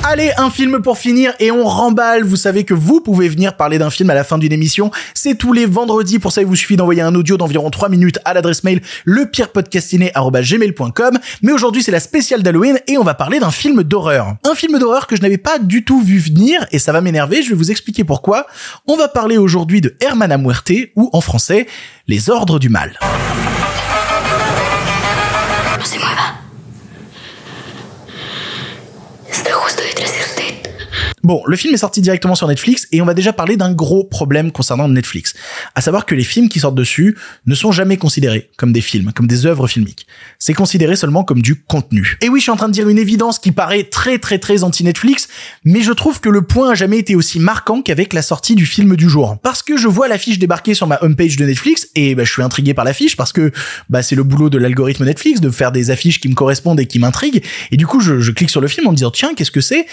[0.03, 2.23] Allez, un film pour finir et on remballe.
[2.23, 4.89] Vous savez que vous pouvez venir parler d'un film à la fin d'une émission.
[5.13, 6.17] C'est tous les vendredis.
[6.17, 11.19] Pour ça, il vous suffit d'envoyer un audio d'environ 3 minutes à l'adresse mail lepirepodcastiné.gmail.com.
[11.43, 14.37] Mais aujourd'hui, c'est la spéciale d'Halloween et on va parler d'un film d'horreur.
[14.43, 17.43] Un film d'horreur que je n'avais pas du tout vu venir et ça va m'énerver.
[17.43, 18.47] Je vais vous expliquer pourquoi.
[18.87, 21.67] On va parler aujourd'hui de Hermana Muerte ou en français,
[22.07, 22.97] Les Ordres du Mal.
[31.23, 34.03] Bon, le film est sorti directement sur Netflix et on va déjà parler d'un gros
[34.03, 35.35] problème concernant Netflix.
[35.75, 37.15] À savoir que les films qui sortent dessus
[37.45, 40.07] ne sont jamais considérés comme des films, comme des œuvres filmiques.
[40.39, 42.17] C'est considéré seulement comme du contenu.
[42.21, 44.63] Et oui, je suis en train de dire une évidence qui paraît très très très
[44.63, 45.27] anti-Netflix,
[45.63, 48.65] mais je trouve que le point a jamais été aussi marquant qu'avec la sortie du
[48.65, 49.37] film du jour.
[49.43, 52.41] Parce que je vois l'affiche débarquer sur ma homepage de Netflix et bah, je suis
[52.41, 53.51] intrigué par l'affiche parce que
[53.89, 56.87] bah, c'est le boulot de l'algorithme Netflix de faire des affiches qui me correspondent et
[56.87, 57.43] qui m'intriguent.
[57.71, 59.61] Et du coup, je, je clique sur le film en me disant tiens, qu'est-ce que
[59.61, 59.85] c'est?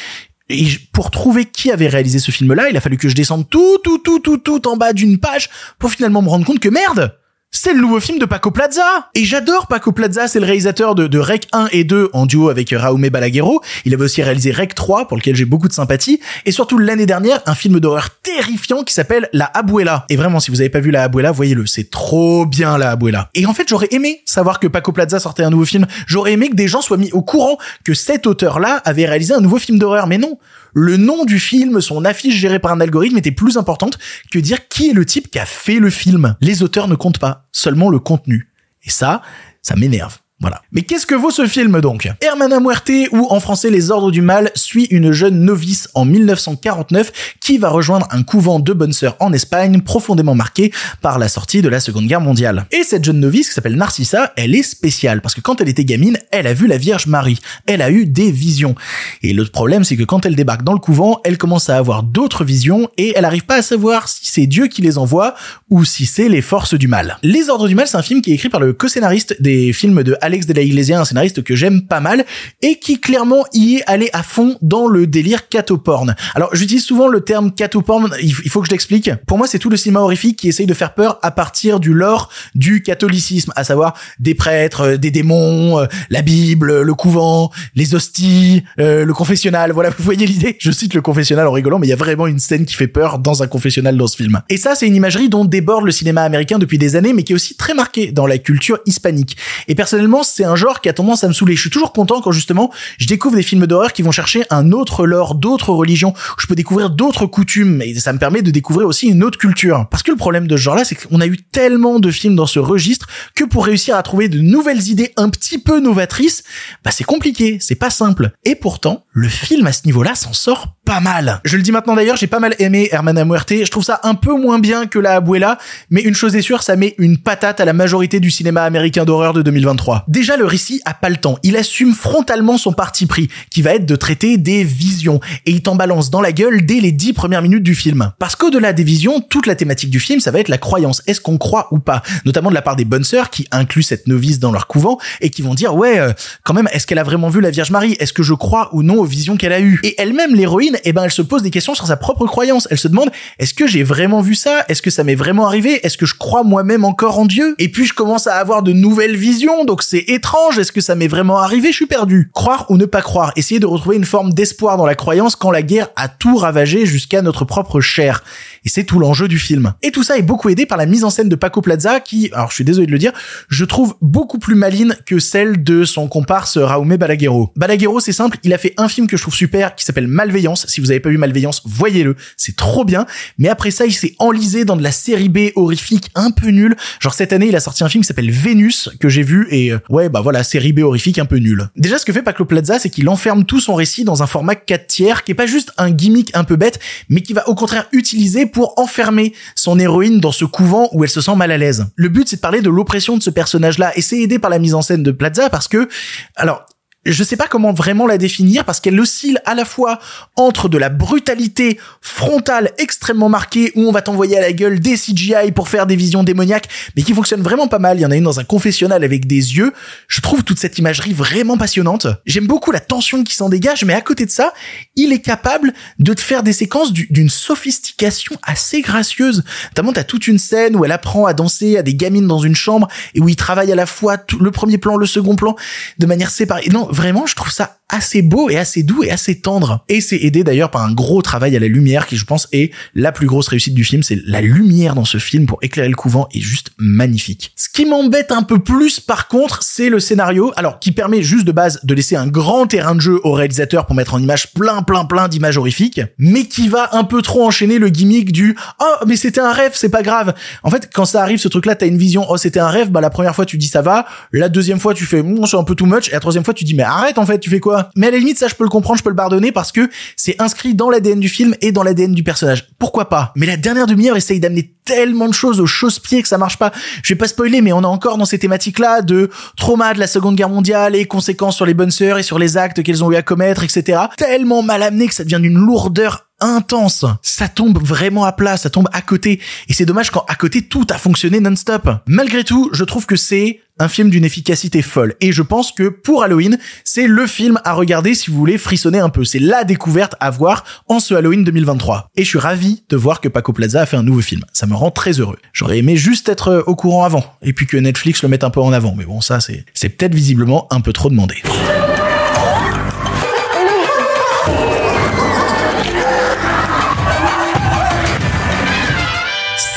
[0.49, 3.79] Et pour trouver qui avait réalisé ce film-là, il a fallu que je descende tout,
[3.85, 7.15] tout, tout, tout, tout en bas d'une page pour finalement me rendre compte que merde,
[7.51, 11.19] c'est le nouveau film de Paco Plaza Et j'adore Paco Plaza, c'est le réalisateur de,
[11.19, 13.63] Rec 1 et 2 en duo avec Raume Balaguerro.
[13.87, 16.21] Il avait aussi réalisé Rec 3, pour lequel j'ai beaucoup de sympathie.
[16.45, 20.05] Et surtout l'année dernière, un film d'horreur terrifiant qui s'appelle La Abuela.
[20.11, 23.31] Et vraiment, si vous avez pas vu La Abuela, voyez-le, c'est trop bien La Abuela.
[23.35, 25.87] Et en fait, j'aurais aimé savoir que Paco Plaza sortait un nouveau film.
[26.07, 29.41] J'aurais aimé que des gens soient mis au courant que cet auteur-là avait réalisé un
[29.41, 30.07] nouveau film d'horreur.
[30.07, 30.39] Mais non,
[30.75, 33.99] le nom du film, son affiche gérée par un algorithme était plus importante
[34.31, 36.37] que dire qui est le type qui a fait le film.
[36.41, 38.51] Les auteurs ne comptent pas, seulement le contenu.
[38.85, 39.23] Et ça,
[39.63, 40.19] ça m'énerve.
[40.41, 40.63] Voilà.
[40.71, 42.09] Mais qu'est-ce que vaut ce film donc?
[42.21, 47.35] Hermana Muerte, ou en français Les Ordres du Mal, suit une jeune novice en 1949
[47.41, 51.61] qui va rejoindre un couvent de bonnes sœurs en Espagne profondément marqué par la sortie
[51.61, 52.67] de la Seconde Guerre mondiale.
[52.71, 55.85] Et cette jeune novice qui s'appelle Narcissa, elle est spéciale parce que quand elle était
[55.85, 58.77] gamine, elle a vu la Vierge Marie, elle a eu des visions.
[59.23, 62.05] Et le problème c'est que quand elle débarque dans le couvent, elle commence à avoir
[62.05, 65.35] d'autres visions et elle arrive pas à savoir si c'est Dieu qui les envoie
[65.69, 67.19] ou si c'est les forces du mal.
[67.23, 70.03] Les Ordres du Mal, c'est un film qui est écrit par le co-scénariste des films
[70.03, 72.27] de Alex de la Iglesia, un scénariste que j'aime pas mal
[72.61, 76.15] et qui clairement y est allé à fond dans le délire catoporn.
[76.35, 79.11] Alors j'utilise souvent le terme catoporn, il faut que je l'explique.
[79.27, 81.95] Pour moi, c'est tout le cinéma horrifique qui essaye de faire peur à partir du
[81.95, 87.51] lore du catholicisme, à savoir des prêtres, euh, des démons, euh, la Bible, le couvent,
[87.75, 89.73] les hosties, euh, le confessionnal.
[89.73, 90.57] Voilà, vous voyez l'idée.
[90.59, 92.89] Je cite le confessionnal en rigolant, mais il y a vraiment une scène qui fait
[92.89, 94.41] peur dans un confessionnal dans ce film.
[94.51, 97.33] Et ça, c'est une imagerie dont déborde le cinéma américain depuis des années, mais qui
[97.33, 99.37] est aussi très marquée dans la culture hispanique.
[99.69, 101.57] Et personnellement, c'est un genre qui a tendance à me saouler.
[101.57, 104.73] Je suis toujours content quand justement je découvre des films d'horreur qui vont chercher un
[104.73, 108.51] autre lore, d'autres religions, où je peux découvrir d'autres coutumes, et ça me permet de
[108.51, 109.87] découvrir aussi une autre culture.
[109.91, 112.47] Parce que le problème de ce genre-là, c'est qu'on a eu tellement de films dans
[112.47, 116.43] ce registre que pour réussir à trouver de nouvelles idées un petit peu novatrices,
[116.85, 118.31] bah c'est compliqué, c'est pas simple.
[118.45, 121.43] Et pourtant, le film à ce niveau-là s'en sort pas mal.
[121.45, 124.15] Je le dis maintenant d'ailleurs, j'ai pas mal aimé Hermana Muerte, je trouve ça un
[124.15, 125.59] peu moins bien que La Abuela,
[125.91, 129.05] mais une chose est sûre, ça met une patate à la majorité du cinéma américain
[129.05, 130.07] d'horreur de 2023.
[130.09, 133.75] Déjà, le récit a pas le temps, il assume frontalement son parti pris, qui va
[133.75, 137.13] être de traiter des visions, et il t'en balance dans la gueule dès les dix
[137.13, 138.13] premières minutes du film.
[138.19, 141.03] Parce qu'au-delà des visions, toute la thématique du film, ça va être la croyance.
[141.07, 142.03] Est-ce qu'on croit ou pas?
[142.25, 145.29] Notamment de la part des bonnes sœurs qui incluent cette novice dans leur couvent et
[145.29, 146.15] qui vont dire ouais, euh,
[146.45, 147.95] quand même, est-ce qu'elle a vraiment vu la Vierge Marie?
[148.01, 149.81] Est-ce que je crois ou non aux visions qu'elle a eues?
[149.83, 152.69] Et elle-même, l'héroïne, eh ben, elle se pose des questions sur sa propre croyance.
[152.71, 154.65] Elle se demande est-ce que j'ai vraiment vu ça?
[154.69, 155.85] Est-ce que ça m'est vraiment arrivé?
[155.85, 157.55] Est-ce que je crois moi-même encore en Dieu?
[157.59, 160.59] Et puis je commence à avoir de nouvelles visions, donc c'est étrange.
[160.59, 161.69] Est-ce que ça m'est vraiment arrivé?
[161.71, 162.31] Je suis perdu.
[162.35, 163.33] Croire ou ne pas croire?
[163.37, 166.87] Essayer de retrouver une forme d'espoir dans la croyance quand la guerre a tout ravagé
[166.87, 168.23] jusqu'à notre propre chair.
[168.65, 169.75] Et c'est tout l'enjeu du film.
[169.83, 172.31] Et tout ça est beaucoup aidé par la mise en scène de Paco Plaza qui,
[172.33, 173.13] alors je suis désolé de le dire,
[173.49, 177.53] je trouve beaucoup plus maline que celle de son comparse Raume Balaguerro.
[177.57, 180.67] Balaguerro, c'est simple, il a fait un film que je trouve super qui s'appelle Malveillance.
[180.69, 183.07] Si vous avez pas vu Malveillance, voyez-le, c'est trop bien.
[183.39, 186.77] Mais après ça, il s'est enlisé dans de la série B horrifique un peu nulle.
[187.01, 189.73] Genre cette année, il a sorti un film qui s'appelle Vénus que j'ai vu et
[189.73, 191.69] euh, ouais, bah voilà, série B horrifique un peu nulle.
[191.77, 194.55] Déjà, ce que fait Paco Plaza, c'est qu'il enferme tout son récit dans un format
[194.55, 197.55] 4 tiers qui est pas juste un gimmick un peu bête, mais qui va au
[197.55, 201.59] contraire utiliser pour enfermer son héroïne dans ce couvent où elle se sent mal à
[201.59, 201.87] l'aise.
[201.97, 204.59] Le but, c'est de parler de l'oppression de ce personnage-là et c'est aidé par la
[204.59, 205.89] mise en scène de Plaza parce que,
[206.37, 206.67] alors,
[207.05, 209.99] je sais pas comment vraiment la définir parce qu'elle oscille à la fois
[210.37, 214.97] entre de la brutalité frontale extrêmement marquée où on va t'envoyer à la gueule des
[214.97, 217.99] CGI pour faire des visions démoniaques mais qui fonctionne vraiment pas mal.
[217.99, 219.73] Il y en a une dans un confessionnal avec des yeux.
[220.09, 222.09] Je trouve toute cette imagerie vraiment passionnante.
[222.27, 224.53] J'aime beaucoup la tension qui s'en dégage mais à côté de ça,
[224.97, 229.45] il est capable de te faire des séquences du- d'une sophistication assez gracieuse.
[229.71, 232.57] Notamment t'as toute une scène où elle apprend à danser à des gamines dans une
[232.57, 235.55] chambre et où il travaille à la fois le premier plan, le second plan
[235.99, 236.67] de manière séparée.
[236.71, 239.85] Non, vraiment, je trouve ça assez beau et assez doux et assez tendre.
[239.89, 242.73] Et c'est aidé d'ailleurs par un gros travail à la lumière qui, je pense, est
[242.95, 244.03] la plus grosse réussite du film.
[244.03, 247.53] C'est la lumière dans ce film pour éclairer le couvent est juste magnifique.
[247.57, 250.53] Ce qui m'embête un peu plus, par contre, c'est le scénario.
[250.57, 253.87] Alors, qui permet juste de base de laisser un grand terrain de jeu au réalisateur
[253.87, 257.47] pour mettre en image plein, plein, plein d'images horrifiques, mais qui va un peu trop
[257.47, 260.35] enchaîner le gimmick du oh mais c'était un rêve, c'est pas grave.
[260.63, 262.91] En fait, quand ça arrive, ce truc-là, t'as une vision oh c'était un rêve.
[262.91, 265.57] Bah la première fois tu dis ça va, la deuxième fois tu fais Hum, c'est
[265.57, 267.51] un peu too much, et la troisième fois tu dis mais arrête en fait, tu
[267.51, 267.78] fais quoi?
[267.97, 269.89] Mais à la limite ça je peux le comprendre, je peux le pardonner parce que
[270.17, 272.69] c'est inscrit dans l'ADN du film et dans l'ADN du personnage.
[272.79, 273.33] Pourquoi pas?
[273.37, 276.73] Mais la dernière demi-heure essaye d'amener tellement de choses aux chausse-pieds que ça marche pas.
[277.03, 280.07] Je vais pas spoiler, mais on est encore dans ces thématiques-là de trauma de la
[280.07, 283.13] Seconde Guerre mondiale et conséquences sur les bonnes sœurs et sur les actes qu'elles ont
[283.13, 284.01] eu à commettre, etc.
[284.17, 287.05] Tellement mal amené que ça devient d'une lourdeur intense.
[287.23, 289.41] Ça tombe vraiment à plat, ça tombe à côté.
[289.69, 291.89] Et c'est dommage quand à côté tout a fonctionné non-stop.
[292.07, 295.15] Malgré tout, je trouve que c'est un film d'une efficacité folle.
[295.21, 298.99] Et je pense que pour Halloween, c'est le film à regarder si vous voulez frissonner
[298.99, 299.25] un peu.
[299.25, 302.11] C'est la découverte à voir en ce Halloween 2023.
[302.17, 304.43] Et je suis ravi de voir que Paco Plaza a fait un nouveau film.
[304.53, 305.39] Ça me rend très heureux.
[305.53, 307.25] J'aurais aimé juste être au courant avant.
[307.43, 308.95] Et puis que Netflix le mette un peu en avant.
[308.97, 311.37] Mais bon, ça, c'est, c'est peut-être visiblement un peu trop demandé.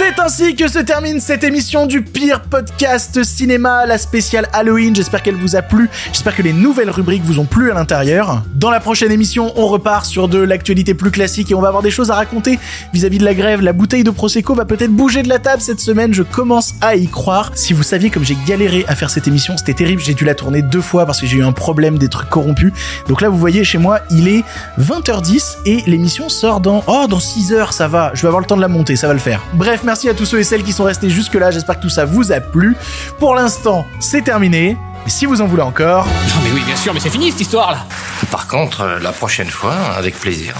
[0.03, 4.95] C'est ainsi que se termine cette émission du pire podcast cinéma, la spéciale Halloween.
[4.95, 5.91] J'espère qu'elle vous a plu.
[6.11, 8.41] J'espère que les nouvelles rubriques vous ont plu à l'intérieur.
[8.55, 11.83] Dans la prochaine émission, on repart sur de l'actualité plus classique et on va avoir
[11.83, 12.57] des choses à raconter
[12.93, 13.61] vis-à-vis de la grève.
[13.61, 16.15] La bouteille de Prosecco va peut-être bouger de la table cette semaine.
[16.15, 17.51] Je commence à y croire.
[17.53, 20.01] Si vous saviez comme j'ai galéré à faire cette émission, c'était terrible.
[20.01, 22.73] J'ai dû la tourner deux fois parce que j'ai eu un problème des trucs corrompus.
[23.07, 24.43] Donc là, vous voyez, chez moi, il est
[24.79, 28.09] 20h10 et l'émission sort dans, oh, dans 6 heures, ça va.
[28.15, 29.43] Je vais avoir le temps de la monter, ça va le faire.
[29.53, 31.51] Bref, à tous ceux et celles qui sont restés jusque là.
[31.51, 32.75] J'espère que tout ça vous a plu.
[33.19, 34.77] Pour l'instant, c'est terminé.
[35.03, 37.41] Mais si vous en voulez encore, Non mais oui, bien sûr, mais c'est fini cette
[37.41, 37.85] histoire là.
[38.31, 40.53] Par contre, euh, la prochaine fois, avec plaisir.